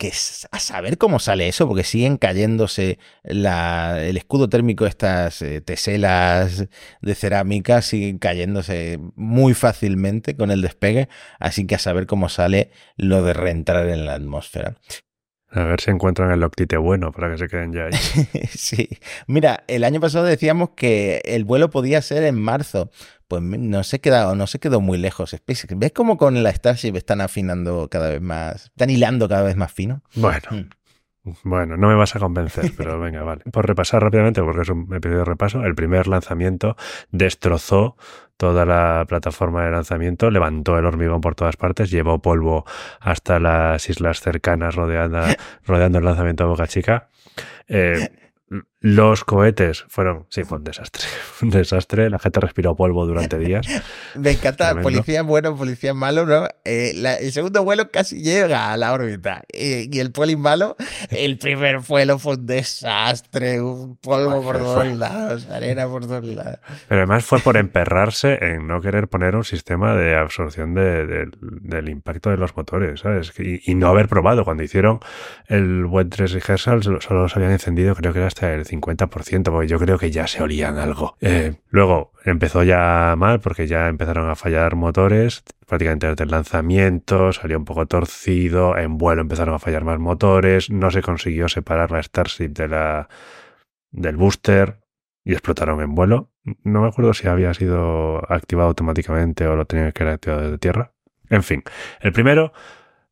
[0.02, 0.12] que
[0.52, 6.66] a saber cómo sale eso, porque siguen cayéndose el escudo térmico, estas eh, teselas
[7.04, 11.08] de cerámica, siguen cayéndose muy fácilmente con el despegue,
[11.40, 14.76] así que a saber cómo sale lo de reentrar en la atmósfera.
[15.52, 17.92] A ver si encuentran el octite bueno para que se queden ya ahí.
[18.50, 18.90] sí.
[19.28, 22.90] Mira, el año pasado decíamos que el vuelo podía ser en marzo.
[23.32, 25.34] Pues no se, quedó, no se quedó muy lejos.
[25.48, 28.66] ¿Ves cómo con la Starship están afinando cada vez más?
[28.66, 30.02] Están hilando cada vez más fino.
[30.16, 30.42] Bueno.
[30.50, 30.70] Hmm.
[31.46, 33.44] Bueno, no me vas a convencer, pero venga, vale.
[33.50, 36.76] Por repasar rápidamente, porque es un episodio de repaso, el primer lanzamiento
[37.12, 37.96] destrozó
[38.36, 42.66] toda la plataforma de lanzamiento, levantó el hormigón por todas partes, llevó polvo
[43.00, 45.22] hasta las islas cercanas rodeando,
[45.64, 47.08] rodeando el lanzamiento de Boca Chica.
[47.70, 48.10] Eh,
[48.84, 51.04] los cohetes fueron, sí, fue un desastre.
[51.44, 52.10] Un desastre.
[52.10, 53.68] La gente respiró polvo durante días.
[54.16, 56.48] Me encanta, policía bueno, policía malo, ¿no?
[56.66, 59.44] Eh, el segundo vuelo casi llega a la órbita.
[59.54, 60.76] Eh, y el poli malo,
[61.12, 66.60] el primer vuelo fue un desastre, un polvo por todos lados, arena por todos lados.
[66.88, 72.32] Pero además fue por emperrarse en no querer poner un sistema de absorción del impacto
[72.32, 73.32] de los motores, ¿sabes?
[73.38, 74.44] Y, no haber probado.
[74.44, 75.00] Cuando hicieron
[75.48, 79.68] el Web 3 Rehearsal, solo los habían encendido, creo que era hasta el 50%, porque
[79.68, 81.18] yo creo que ya se olían algo.
[81.22, 87.34] Eh, luego empezó ya mal porque ya empezaron a fallar motores, prácticamente desde el lanzamiento,
[87.34, 91.92] salió un poco torcido, en vuelo empezaron a fallar más motores, no se consiguió separar
[91.92, 93.10] la Starship de la,
[93.92, 94.82] del booster
[95.24, 96.32] y explotaron en vuelo.
[96.64, 100.58] No me acuerdo si había sido activado automáticamente o lo tenía que haber activado desde
[100.58, 100.94] tierra.
[101.30, 101.64] En fin,
[102.02, 102.52] el primero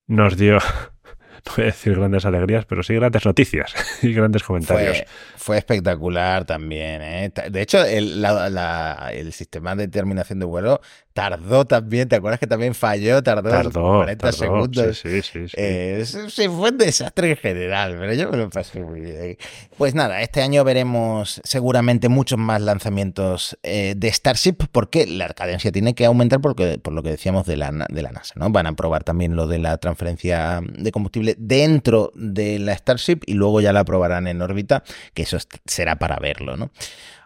[0.08, 0.58] nos dio
[1.46, 5.04] no voy a decir grandes alegrías, pero sí grandes noticias y grandes comentarios.
[5.36, 7.02] Fue, espectacular también.
[7.02, 7.32] ¿eh?
[7.50, 10.82] De hecho, el, el, sistema de terminación de vuelo
[11.20, 12.08] tardó también.
[12.08, 13.22] ¿Te acuerdas que también falló?
[13.22, 14.98] Tardó, 40 segundos.
[15.00, 15.54] Sí, sí, sí.
[15.58, 16.48] Eh, sí.
[16.48, 19.38] fue un desastre en general, pero yo me lo pasé muy bien.
[19.78, 25.72] Pues nada, este año veremos seguramente muchos más lanzamientos eh, de Starship porque la cadencia
[25.72, 28.36] tiene que aumentar por lo que decíamos de la, de la NASA.
[28.38, 28.50] ¿no?
[28.50, 33.34] Van a probar también lo de la transferencia de combustible dentro de la Starship y
[33.34, 36.72] luego ya la probarán en órbita, que eso será para verlo, ¿no?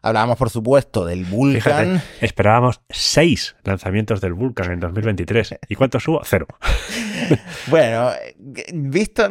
[0.03, 2.01] Hablábamos, por supuesto, del Vulcan.
[2.19, 5.55] esperábamos seis lanzamientos del Vulcan en 2023.
[5.69, 6.21] ¿Y cuántos hubo?
[6.25, 6.45] Cero.
[7.67, 8.11] bueno,
[8.73, 9.29] visto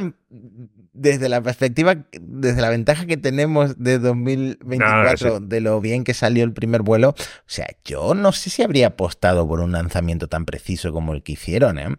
[0.95, 6.43] desde la perspectiva, desde la ventaja que tenemos de 2024, de lo bien que salió
[6.43, 10.47] el primer vuelo, o sea, yo no sé si habría apostado por un lanzamiento tan
[10.47, 11.97] preciso como el que hicieron, ¿eh?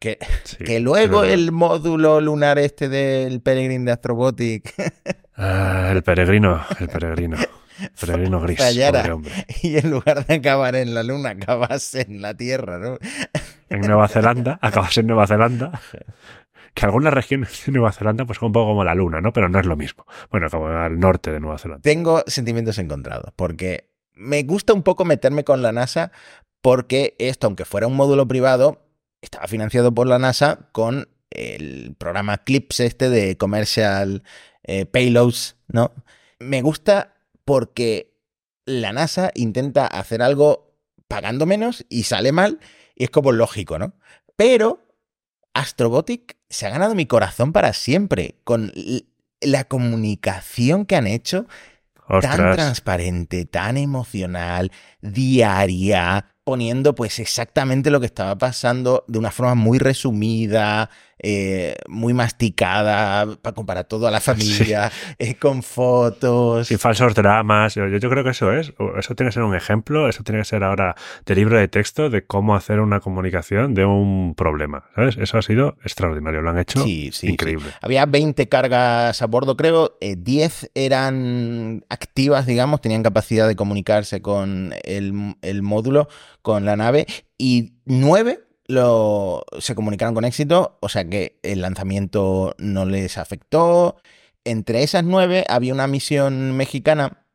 [0.00, 0.18] que,
[0.64, 4.74] que, luego el módulo lunar este del Peregrine de Astrobotic.
[5.36, 7.36] Ah, el peregrino, el peregrino.
[8.00, 8.58] Peregrino gris.
[9.62, 12.98] y en lugar de acabar en la luna, acabas en la Tierra, ¿no?
[13.68, 15.80] En Nueva Zelanda, acabas en Nueva Zelanda
[16.76, 19.32] que algunas regiones de Nueva Zelanda, pues un poco como la luna, ¿no?
[19.32, 20.04] Pero no es lo mismo.
[20.30, 21.82] Bueno, como al norte de Nueva Zelanda.
[21.82, 26.12] Tengo sentimientos encontrados, porque me gusta un poco meterme con la NASA,
[26.60, 28.82] porque esto, aunque fuera un módulo privado,
[29.22, 34.22] estaba financiado por la NASA con el programa CLIPS este de Commercial
[34.64, 35.92] eh, Payloads, ¿no?
[36.38, 37.15] Me gusta
[37.46, 38.12] porque
[38.66, 40.74] la NASA intenta hacer algo
[41.08, 42.58] pagando menos y sale mal,
[42.94, 43.94] y es como lógico, ¿no?
[44.34, 44.84] Pero
[45.54, 48.72] Astrobotic se ha ganado mi corazón para siempre con
[49.40, 51.46] la comunicación que han hecho
[52.20, 59.54] tan transparente, tan emocional, diaria, poniendo pues exactamente lo que estaba pasando de una forma
[59.54, 66.70] muy resumida, eh, muy masticada para comparar todo a la familia, eh, con fotos.
[66.70, 67.74] Y falsos dramas.
[67.74, 68.74] Yo, yo, creo que eso es.
[68.98, 72.10] Eso tiene que ser un ejemplo, eso tiene que ser ahora de libro de texto
[72.10, 74.84] de cómo hacer una comunicación de un problema.
[74.94, 75.16] ¿Sabes?
[75.16, 76.42] Eso ha sido extraordinario.
[76.42, 77.70] Lo han hecho increíble.
[77.80, 79.96] Había 20 cargas a bordo, creo.
[80.00, 86.08] 10 eh, eran activas, digamos, tenían capacidad de comunicarse con el, el módulo,
[86.42, 87.06] con la nave.
[87.38, 93.96] Y 9 lo, se comunicaron con éxito, o sea que el lanzamiento no les afectó.
[94.44, 97.26] Entre esas nueve había una misión mexicana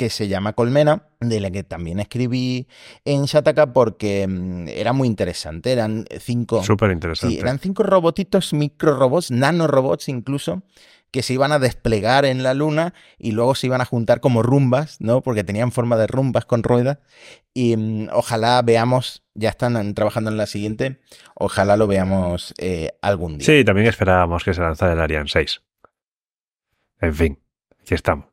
[0.00, 2.66] que se llama Colmena, de la que también escribí
[3.04, 5.72] en Shataka porque mm, era muy interesante.
[5.72, 6.62] Eran cinco.
[6.62, 7.38] Súper interesante.
[7.38, 10.62] eran cinco robotitos, micro robots, nanorobots incluso,
[11.10, 14.42] que se iban a desplegar en la luna y luego se iban a juntar como
[14.42, 15.22] rumbas, ¿no?
[15.22, 16.98] Porque tenían forma de rumbas con ruedas.
[17.52, 21.00] Y mm, ojalá veamos, ya están trabajando en la siguiente,
[21.34, 23.46] ojalá lo veamos eh, algún día.
[23.46, 25.62] Sí, también esperábamos que se lanzara el Ariane 6.
[27.00, 27.38] En fin,
[27.80, 28.26] aquí estamos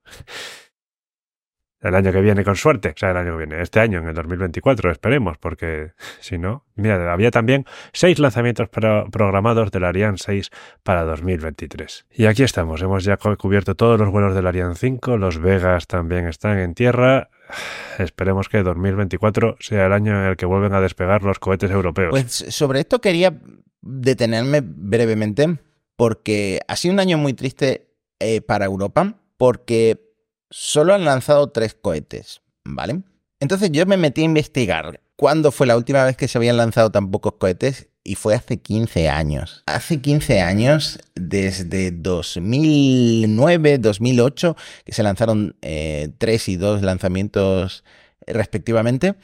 [1.82, 4.08] el año que viene con suerte, o sea, el año que viene, este año, en
[4.08, 10.50] el 2024, esperemos, porque si no, mira, había también seis lanzamientos programados del Ariane 6
[10.84, 12.06] para 2023.
[12.12, 16.28] Y aquí estamos, hemos ya cubierto todos los vuelos del Ariane 5, los Vegas también
[16.28, 17.30] están en tierra.
[18.00, 22.10] Esperemos que 2024 sea el año en el que vuelven a despegar los cohetes europeos.
[22.12, 23.40] Pues sobre esto quería
[23.82, 25.60] detenerme brevemente,
[25.96, 27.88] porque ha sido un año muy triste
[28.20, 30.07] eh, para Europa, porque
[30.50, 33.02] solo han lanzado tres cohetes, ¿vale?
[33.40, 36.92] Entonces yo me metí a investigar cuándo fue la última vez que se habían lanzado
[36.92, 39.64] tan pocos cohetes y fue hace 15 años.
[39.66, 44.56] Hace 15 años, desde 2009, 2008,
[44.86, 47.84] que se lanzaron eh, tres y dos lanzamientos
[48.26, 49.16] respectivamente,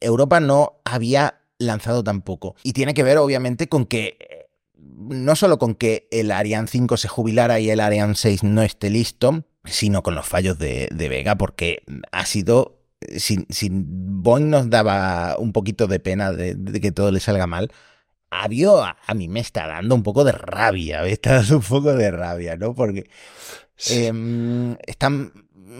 [0.00, 2.56] Europa no había lanzado tampoco.
[2.64, 4.43] Y tiene que ver, obviamente, con que eh,
[4.76, 8.90] no solo con que el Ariane 5 se jubilara y el Ariane 6 no esté
[8.90, 11.82] listo, sino con los fallos de, Vega, porque
[12.12, 12.80] ha sido.
[13.16, 17.70] Si, Boeing nos daba un poquito de pena de, que todo le salga mal,
[18.30, 18.46] a,
[19.06, 22.10] a mí me está dando un poco de rabia, me está dando un poco de
[22.10, 22.74] rabia, ¿no?
[22.74, 23.04] Porque
[23.90, 25.32] em, están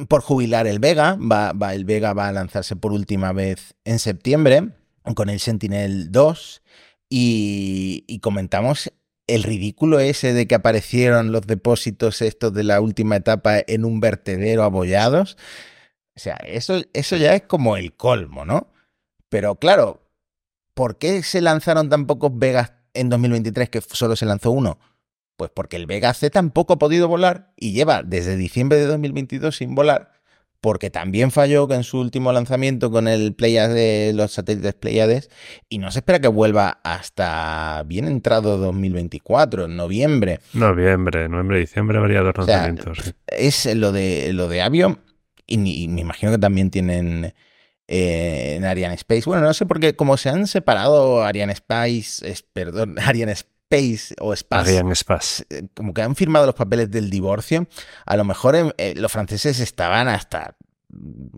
[0.09, 3.99] por jubilar el Vega, va, va, el Vega va a lanzarse por última vez en
[3.99, 4.71] septiembre
[5.15, 6.63] con el Sentinel 2
[7.09, 8.93] y, comentamos
[9.27, 14.01] el ridículo ese de que aparecieron los depósitos estos de la última etapa en un
[14.01, 15.37] vertedero abollados.
[16.17, 18.69] O sea, eso, eso ya es como el colmo, ¿no?
[19.29, 20.07] Pero claro,
[20.75, 24.79] ¿por qué se lanzaron tan pocos Vegas en 2023 que solo se lanzó uno?
[25.37, 29.57] Pues porque el Vega C tampoco ha podido volar y lleva desde diciembre de 2022
[29.57, 30.13] sin volar
[30.64, 35.29] porque también falló en su último lanzamiento con el Pleiades de los satélites Pleiades
[35.68, 40.40] y no se espera que vuelva hasta bien entrado 2024, en noviembre.
[40.55, 43.14] Noviembre, noviembre, diciembre habría dos lanzamientos.
[43.27, 45.00] Es lo de lo de Avio
[45.46, 47.35] y, me imagino que también tienen
[47.87, 49.24] eh, en Ariane Space.
[49.27, 53.35] Bueno, no sé por qué, como se han separado Ariane Space, es, perdón, Ariane
[53.75, 54.71] Space o Space.
[54.71, 55.45] Ariane Space.
[55.51, 57.67] Eh, como que han firmado los papeles del divorcio.
[58.07, 60.57] A lo mejor eh, los franceses estaban hasta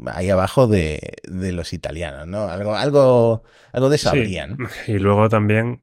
[0.06, 2.48] ahí abajo de, los italianos, ¿no?
[2.48, 5.82] Algo, algo, algo de eso Y luego también,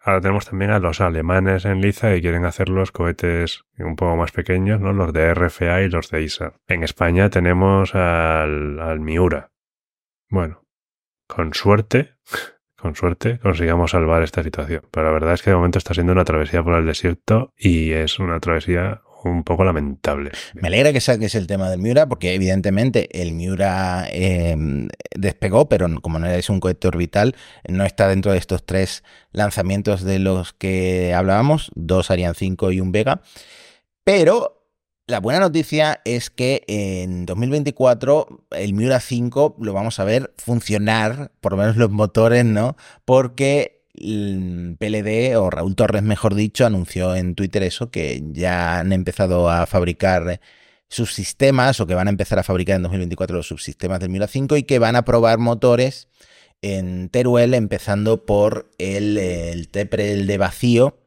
[0.00, 4.16] ahora tenemos también a los alemanes en Liza que quieren hacer los cohetes un poco
[4.16, 4.92] más pequeños, ¿no?
[4.92, 6.54] Los de RFA y los de ISA.
[6.66, 9.52] En España tenemos al, al Miura.
[10.28, 10.66] Bueno,
[11.26, 12.14] con suerte,
[12.78, 14.82] con suerte consigamos salvar esta situación.
[14.90, 17.92] Pero la verdad es que de momento está siendo una travesía por el desierto y
[17.92, 20.30] es una travesía un poco lamentable.
[20.54, 25.88] Me alegra que saques el tema del Miura, porque evidentemente el Miura em, despegó, pero
[26.00, 27.34] como no es un cohete orbital,
[27.66, 32.80] no está dentro de estos tres lanzamientos de los que hablábamos, dos Ariane 5 y
[32.80, 33.22] un Vega.
[34.04, 34.57] Pero
[35.08, 41.32] la buena noticia es que en 2024 el Miura 5 lo vamos a ver funcionar,
[41.40, 42.76] por lo menos los motores, ¿no?
[43.06, 49.48] Porque PLD, o Raúl Torres, mejor dicho, anunció en Twitter eso, que ya han empezado
[49.48, 50.40] a fabricar
[50.88, 54.58] subsistemas o que van a empezar a fabricar en 2024 los subsistemas del Miura 5
[54.58, 56.08] y que van a probar motores
[56.60, 60.98] en Teruel, empezando por el, el Teprel de vacío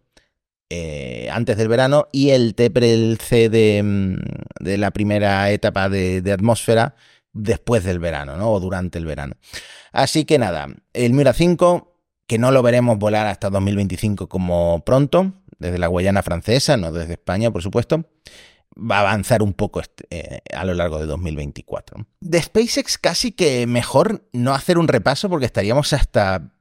[0.73, 6.21] eh, antes del verano y el Teprel C de, mm, de la primera etapa de,
[6.21, 6.95] de, atmósfera
[7.34, 8.51] después del verano, ¿no?
[8.51, 9.36] O durante el verano.
[9.91, 11.91] Así que nada, el Miura 5
[12.25, 17.13] que no lo veremos volar hasta 2025 como pronto, desde la Guayana francesa, no desde
[17.13, 18.05] España, por supuesto,
[18.77, 22.07] va a avanzar un poco este, eh, a lo largo de 2024.
[22.21, 26.53] De SpaceX casi que mejor no hacer un repaso porque estaríamos hasta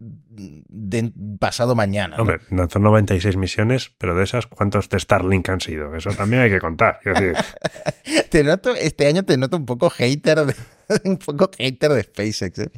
[1.38, 2.16] pasado mañana.
[2.16, 5.94] Hombre, lanzó 96 misiones, pero de esas, ¿cuántos de Starlink han sido?
[5.94, 7.00] Eso también hay que contar.
[8.30, 10.54] te noto, este año te noto un poco hater de,
[11.04, 12.58] un poco hater de SpaceX.
[12.58, 12.70] ¿eh?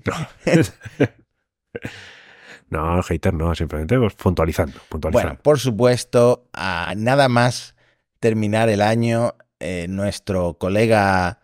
[2.70, 7.74] No, hater no, simplemente pues, puntualizando, Bueno, por supuesto, a nada más
[8.18, 11.41] terminar el año, eh, nuestro colega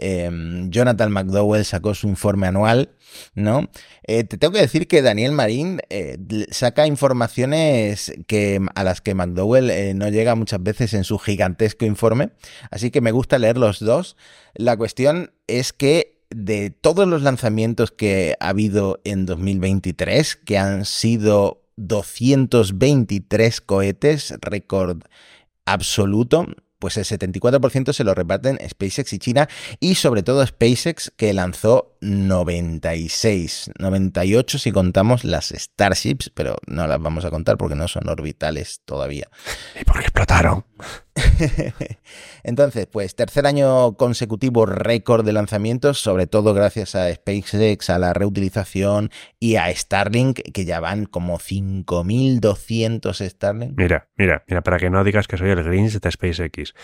[0.00, 2.90] em, Jonathan McDowell sacó su informe anual,
[3.34, 3.70] ¿no?
[4.02, 6.18] Eh, te tengo que decir que Daniel Marín eh,
[6.50, 12.30] saca informaciones que, a las que McDowell no llega muchas veces en su gigantesco informe,
[12.70, 14.16] así que me gusta leer los dos.
[14.54, 20.84] La cuestión es que de todos los lanzamientos que ha habido en 2023, que han
[20.84, 25.02] sido 223 cohetes, récord
[25.64, 26.46] absoluto,
[26.80, 31.96] pues el 74% se lo reparten SpaceX y China y sobre todo SpaceX que lanzó
[32.00, 38.08] 96, 98 si contamos las Starships, pero no las vamos a contar porque no son
[38.08, 39.28] orbitales todavía.
[39.80, 40.64] ¿Y por qué explotaron?
[42.42, 48.12] Entonces, pues tercer año consecutivo récord de lanzamientos, sobre todo gracias a SpaceX, a la
[48.12, 53.76] reutilización y a Starlink, que ya van como 5.200 Starlink.
[53.76, 56.74] Mira, mira, mira, para que no digas que soy el Grinch de SpaceX.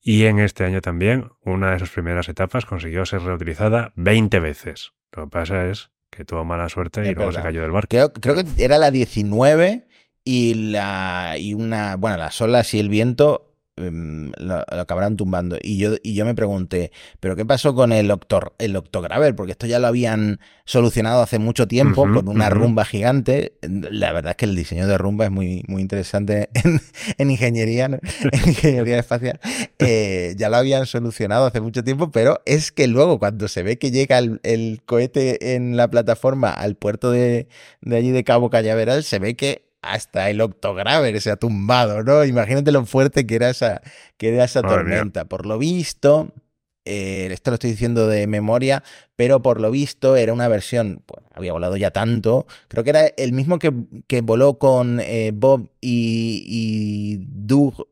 [0.00, 4.92] Y en este año también, una de sus primeras etapas consiguió ser reutilizada 20 veces.
[5.12, 7.88] Lo que pasa es que tuvo mala suerte y luego se cayó del barco.
[7.88, 9.86] Creo, creo que era la 19
[10.24, 13.45] y la y una, bueno, las olas y el viento
[13.76, 15.58] em, lo, acabarán tumbando.
[15.62, 19.34] Y yo, y yo me pregunté, ¿pero qué pasó con el, octor, el Octograver?
[19.34, 23.52] Porque esto ya lo habían solucionado hace mucho tiempo con una rumba gigante.
[23.62, 26.50] La verdad es que el diseño de rumba es muy, muy interesante
[27.18, 27.86] en, ingeniería,
[28.32, 29.40] en ingeniería espacial.
[29.78, 33.78] Eh, ya lo habían solucionado hace mucho tiempo, pero es que luego cuando se ve
[33.78, 37.48] que llega el, cohete en la plataforma al puerto de,
[37.82, 42.24] de allí de Cabo Cañaveral, se ve que hasta el octograver se ha tumbado, ¿no?
[42.24, 43.82] Imagínate lo fuerte que era esa,
[44.16, 45.26] que era esa tormenta.
[45.26, 46.32] Por lo visto,
[46.84, 48.82] eh, esto lo estoy diciendo de memoria,
[49.14, 53.06] pero por lo visto era una versión, pues, había volado ya tanto, creo que era
[53.06, 53.72] el mismo que,
[54.06, 57.86] que voló con eh, Bob y, y Doug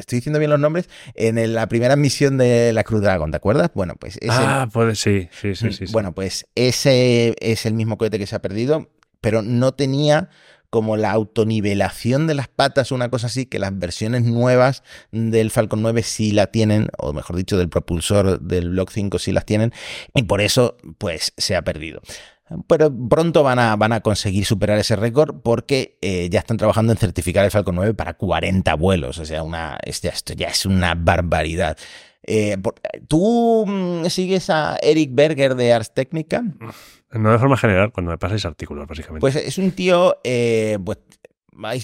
[0.00, 3.70] estoy diciendo bien los nombres, en la primera misión de la Cruz Dragon, ¿te acuerdas?
[3.74, 5.84] Bueno, pues ese, Ah, puede, sí, sí, sí, sí.
[5.92, 8.88] Bueno, pues ese es el mismo cohete que se ha perdido,
[9.20, 10.30] pero no tenía
[10.70, 15.82] como la autonivelación de las patas, una cosa así, que las versiones nuevas del Falcon
[15.82, 19.72] 9 sí la tienen, o mejor dicho, del propulsor del Block 5 sí las tienen,
[20.14, 22.00] y por eso, pues, se ha perdido.
[22.66, 26.92] Pero pronto van a, van a conseguir superar ese récord porque eh, ya están trabajando
[26.92, 29.18] en certificar el Falcon 9 para 40 vuelos.
[29.18, 31.78] O sea, una, esto ya es una barbaridad.
[32.24, 32.56] Eh,
[33.06, 36.42] ¿Tú mm, sigues a Eric Berger de Ars Technica?
[37.12, 39.20] No de forma general, cuando me pasáis artículos, básicamente.
[39.20, 40.98] Pues es un tío, eh, pues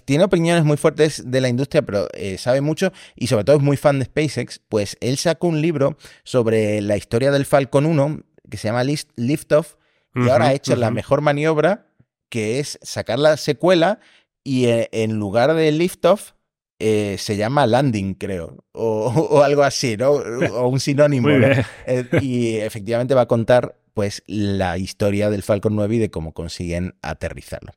[0.05, 3.63] tiene opiniones muy fuertes de la industria, pero eh, sabe mucho y sobre todo es
[3.63, 4.61] muy fan de SpaceX.
[4.69, 9.53] Pues él sacó un libro sobre la historia del Falcon 1 que se llama Lift
[9.53, 9.75] Off
[10.15, 11.89] y ahora ha hecho la mejor maniobra
[12.31, 13.99] que es sacar la secuela
[14.45, 16.33] y en lugar de Lift Off
[16.79, 20.11] eh, se llama landing, creo, o, algo así, ¿no?
[20.53, 21.29] O un sinónimo.
[21.31, 21.65] Eh,
[22.21, 26.97] y efectivamente va a contar pues la historia del Falcon 9 y de cómo consiguen
[27.01, 27.73] aterrizarlo.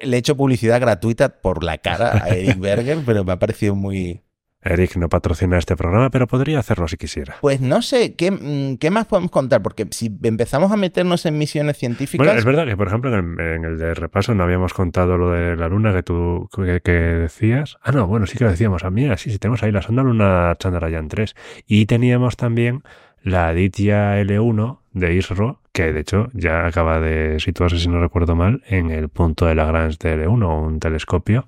[0.00, 3.74] Le he hecho publicidad gratuita por la cara a Eric Berger, pero me ha parecido
[3.74, 4.22] muy,
[4.62, 7.36] Eric no patrocina este programa, pero podría hacerlo si quisiera.
[7.42, 9.60] Pues no sé, ¿qué, mm, qué más podemos contar?
[9.60, 12.24] Porque si empezamos a meternos en misiones científicas...
[12.24, 15.54] Bueno, es verdad que, por ejemplo, en el, de repaso no habíamos contado lo de
[15.54, 16.48] la luna que tú
[16.82, 17.76] que, decías.
[17.82, 18.84] Ah, no, bueno, sí que lo decíamos.
[18.84, 21.34] Ah, mira, sí, sí, tenemos ahí la sonda luna Chandrayaan 3.
[21.66, 22.84] Y teníamos también
[23.22, 28.36] la Aditya L1 de ISRO, que de hecho ya acaba de situarse, si no recuerdo
[28.36, 31.46] mal, en el punto de Lagrange de L1, un telescopio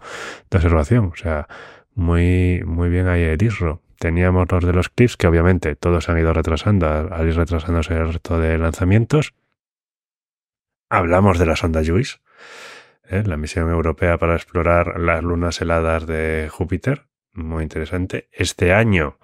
[0.51, 1.11] de observación.
[1.13, 1.49] O sea
[1.95, 3.81] muy, muy bien ahí el ISRO.
[3.99, 8.13] Teníamos los de los clips, que obviamente todos han ido retrasando al ir retrasándose el
[8.13, 9.35] resto de lanzamientos.
[10.91, 12.19] Hablamos de la sonda JUICE,
[13.09, 13.23] ¿eh?
[13.25, 17.07] la misión europea para explorar las lunas heladas de Júpiter.
[17.33, 18.29] Muy interesante.
[18.33, 19.19] Este año,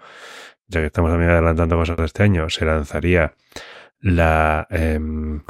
[0.70, 3.34] ya que estamos también adelantando cosas de este año, se lanzaría
[4.00, 5.42] la em,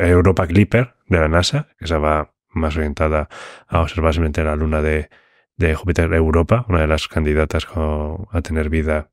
[0.00, 3.28] Europa Clipper de la NASA, que se va más orientada
[3.68, 5.08] a observar simplemente la luna de
[5.56, 9.10] de Júpiter Europa, una de las candidatas a tener vida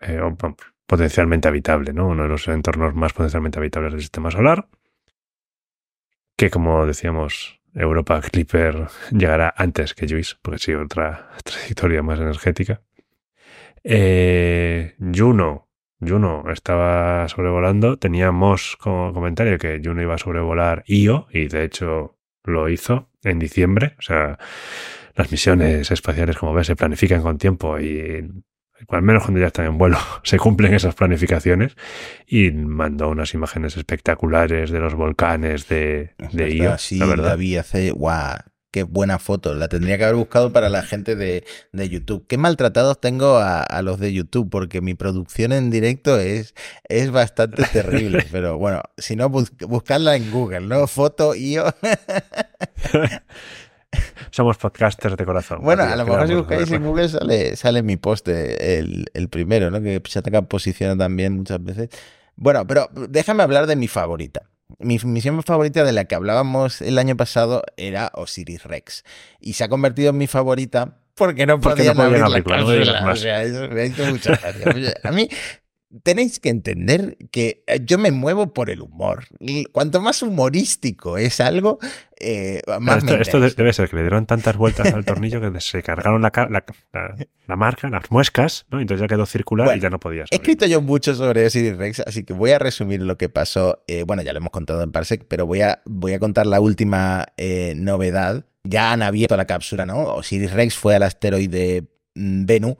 [0.00, 0.20] eh,
[0.86, 2.08] potencialmente habitable, ¿no?
[2.08, 4.68] uno de los entornos más potencialmente habitables del sistema solar,
[6.36, 12.82] que como decíamos, Europa Clipper llegará antes que JUICE, porque sigue otra trayectoria más energética.
[13.84, 15.68] Eh, Juno,
[16.00, 22.18] Juno estaba sobrevolando, teníamos como comentario que Juno iba a sobrevolar Io, y de hecho
[22.44, 24.38] lo hizo en diciembre, o sea,
[25.14, 28.28] las misiones espaciales, como ves, se planifican con tiempo y
[28.88, 31.76] al menos cuando ya están en vuelo, se cumplen esas planificaciones
[32.26, 36.78] y mandó unas imágenes espectaculares de los volcanes de, de Io.
[36.78, 37.38] Sí, la verdad.
[37.58, 38.38] hace, guau,
[38.72, 39.54] qué buena foto.
[39.54, 42.26] La tendría que haber buscado para la gente de, de YouTube.
[42.26, 46.54] Qué maltratados tengo a, a, los de YouTube, porque mi producción en directo es,
[46.88, 48.26] es bastante terrible.
[48.32, 50.88] Pero bueno, si no, buscadla en Google, ¿no?
[50.88, 51.66] Foto IO.
[54.30, 55.60] Somos podcasters de corazón.
[55.62, 59.70] Bueno, a lo mejor si buscáis en Google sale, sale mi post, el, el primero,
[59.70, 59.82] ¿no?
[59.82, 61.90] Que se ataca posición también muchas veces.
[62.34, 64.48] Bueno, pero déjame hablar de mi favorita.
[64.78, 69.04] Mi misión favorita de la que hablábamos el año pasado era Osiris Rex.
[69.40, 73.12] Y se ha convertido en mi favorita porque no podían, no abrir la cápsula.
[73.12, 74.94] O sea, eso me ha hecho mucha gracia.
[75.04, 75.28] A mí
[76.02, 79.26] tenéis que entender que eh, yo me muevo por el humor.
[79.72, 81.78] Cuanto más humorístico es algo,
[82.18, 86.22] eh, más esto, debe ser que le dieron tantas vueltas al tornillo que se cargaron
[86.22, 86.32] la,
[87.46, 88.80] la, marca, las muescas, ¿no?
[88.80, 90.28] Entonces ya quedó circular y ya no podías.
[90.30, 93.82] He escrito yo mucho sobre Osiris Rex, así que voy a resumir lo que pasó.
[93.86, 96.60] Eh, bueno, ya lo hemos contado en Parsec, pero voy a, voy a contar la
[96.60, 97.26] última
[97.76, 98.46] novedad.
[98.64, 100.14] Ya han abierto la cápsula, ¿no?
[100.14, 102.76] Osiris Rex fue al asteroide mm, Bennu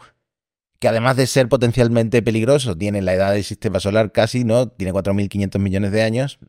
[0.83, 4.67] que además de ser potencialmente peligroso, tiene la edad del sistema solar casi, ¿no?
[4.67, 6.41] Tiene 4.500 millones de años.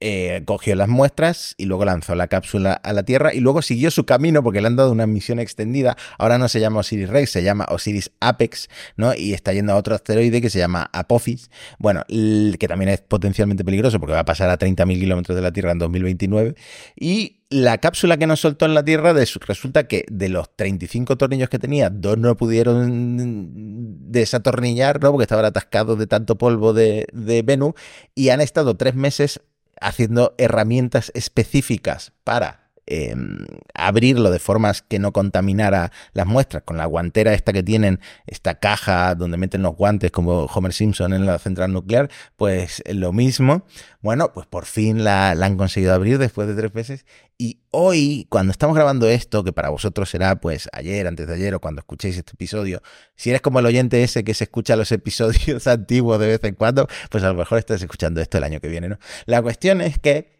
[0.00, 3.90] Eh, cogió las muestras y luego lanzó la cápsula a la Tierra y luego siguió
[3.90, 5.96] su camino porque le han dado una misión extendida.
[6.18, 9.14] Ahora no se llama Osiris Rex, se llama Osiris Apex, ¿no?
[9.14, 13.64] Y está yendo a otro asteroide que se llama Apophis, bueno, que también es potencialmente
[13.64, 16.54] peligroso porque va a pasar a 30.000 kilómetros de la Tierra en 2029.
[16.94, 21.48] Y la cápsula que nos soltó en la Tierra resulta que de los 35 tornillos
[21.48, 25.12] que tenía, dos no pudieron desatornillar, ¿no?
[25.12, 27.72] Porque estaban atascados de tanto polvo de, de Venus
[28.14, 29.40] y han estado tres meses
[29.80, 33.38] haciendo herramientas específicas para Em,
[33.74, 38.60] abrirlo de formas que no contaminara las muestras, con la guantera esta que tienen, esta
[38.60, 43.64] caja donde meten los guantes como Homer Simpson en la central nuclear, pues lo mismo.
[44.02, 47.06] Bueno, pues por fin la, han conseguido abrir después de tres meses.
[47.38, 51.54] Y hoy, cuando estamos grabando esto, que para vosotros será pues ayer, antes de ayer
[51.56, 52.82] o cuando escuchéis este episodio,
[53.16, 56.54] si eres como el oyente ese que se escucha los episodios antiguos de vez en
[56.54, 58.98] cuando, pues a lo mejor estás escuchando esto el año que viene, ¿no?
[59.26, 60.35] La cuestión es que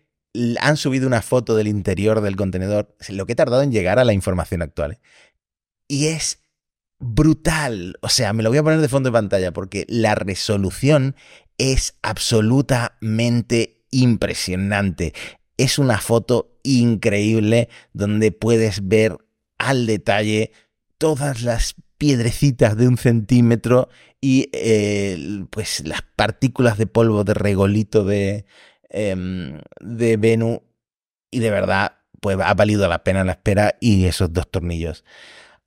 [0.61, 4.05] han subido una foto del interior del contenedor, lo que he tardado en llegar a
[4.05, 4.99] la información actual.
[5.89, 6.41] Y es
[6.99, 7.97] brutal.
[8.03, 11.17] O sea, me lo voy a poner de fondo de pantalla porque la resolución
[11.59, 15.15] es absolutamente impresionante.
[15.57, 19.17] Es una foto increíble donde puedes ver
[19.59, 20.53] al detalle
[20.99, 23.89] todas las piedrecitas de un centímetro
[24.21, 28.45] y eh, pues las partículas de polvo de regolito de,
[28.99, 30.63] Em, de Venu
[31.31, 35.05] y de verdad pues ha valido la pena la espera y esos dos tornillos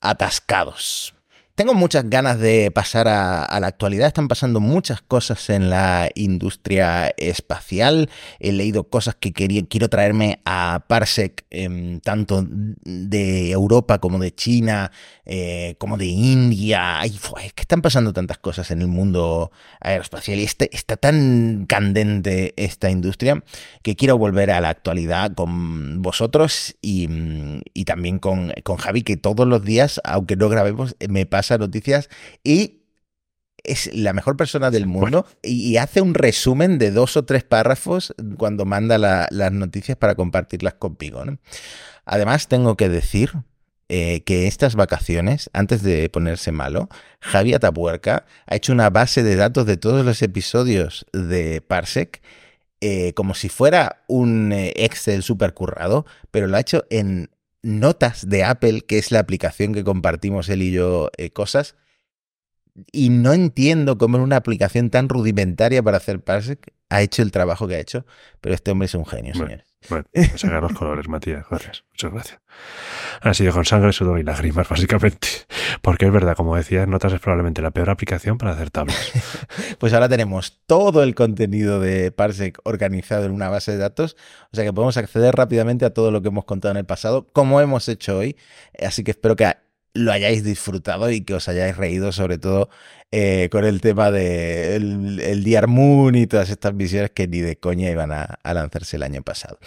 [0.01, 1.13] atascados.
[1.59, 4.07] Tengo muchas ganas de pasar a, la actualidad.
[4.07, 8.09] Están pasando muchas cosas en la industria espacial.
[8.39, 14.89] He leído cosas que quiero traerme a Parsec, em, tanto de Europa como de China,
[15.25, 17.01] eh, como de India.
[17.03, 17.19] es
[17.53, 19.51] que están pasando tantas cosas en el mundo
[19.81, 23.43] aeroespacial y este, está tan candente esta industria
[23.83, 27.09] que quiero volver a la actualidad con vosotros y,
[27.73, 32.09] y también con, con Javi, que todos los días, aunque no grabemos, me pasa noticias
[32.43, 32.79] y
[33.63, 38.13] es la mejor persona del mundo y, hace un resumen de dos o tres párrafos
[38.37, 41.23] cuando manda las noticias para compartirlas conmigo.
[42.05, 43.31] Además, tengo que decir
[43.89, 46.89] eh, que estas vacaciones, antes de ponerse malo,
[47.21, 52.21] Javi Atapuerca ha hecho una base de datos de todos los episodios de Parsec.
[52.81, 57.29] Eh, como si fuera un eh, Excel super currado, pero lo ha hecho en
[57.61, 61.75] notas de Apple, que es la aplicación que compartimos él y yo eh, cosas,
[62.91, 67.31] y no entiendo cómo en una aplicación tan rudimentaria para hacer Parsec ha hecho el
[67.31, 68.05] trabajo que ha hecho,
[68.41, 69.68] pero este hombre es un genio, señores.
[69.87, 70.05] Bueno,
[70.35, 71.45] sacar los colores, Matías.
[71.49, 71.83] Gracias.
[71.91, 72.41] Muchas gracias.
[73.21, 75.27] Ha sido con sangre, sudor y lágrimas, básicamente.
[75.81, 79.11] Porque es verdad, como decías, Notas es probablemente la peor aplicación para hacer tablas.
[79.79, 84.17] pues ahora tenemos todo el contenido de Parsec organizado en una base de datos,
[84.51, 87.27] o sea que podemos acceder rápidamente a todo lo que hemos contado en el pasado,
[87.31, 88.35] como hemos hecho hoy.
[88.81, 89.45] Así que espero que
[89.93, 92.69] lo hayáis disfrutado y que os hayáis reído, sobre todo
[93.11, 97.57] eh, con el tema de el, el Moon y todas estas misiones que ni de
[97.57, 99.59] coña iban a, a lanzarse el año pasado.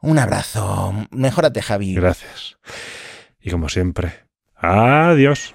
[0.00, 0.94] Un abrazo.
[1.10, 1.94] Mejórate, Javi.
[1.94, 2.56] Gracias.
[3.40, 4.12] Y como siempre,
[4.56, 5.54] adiós.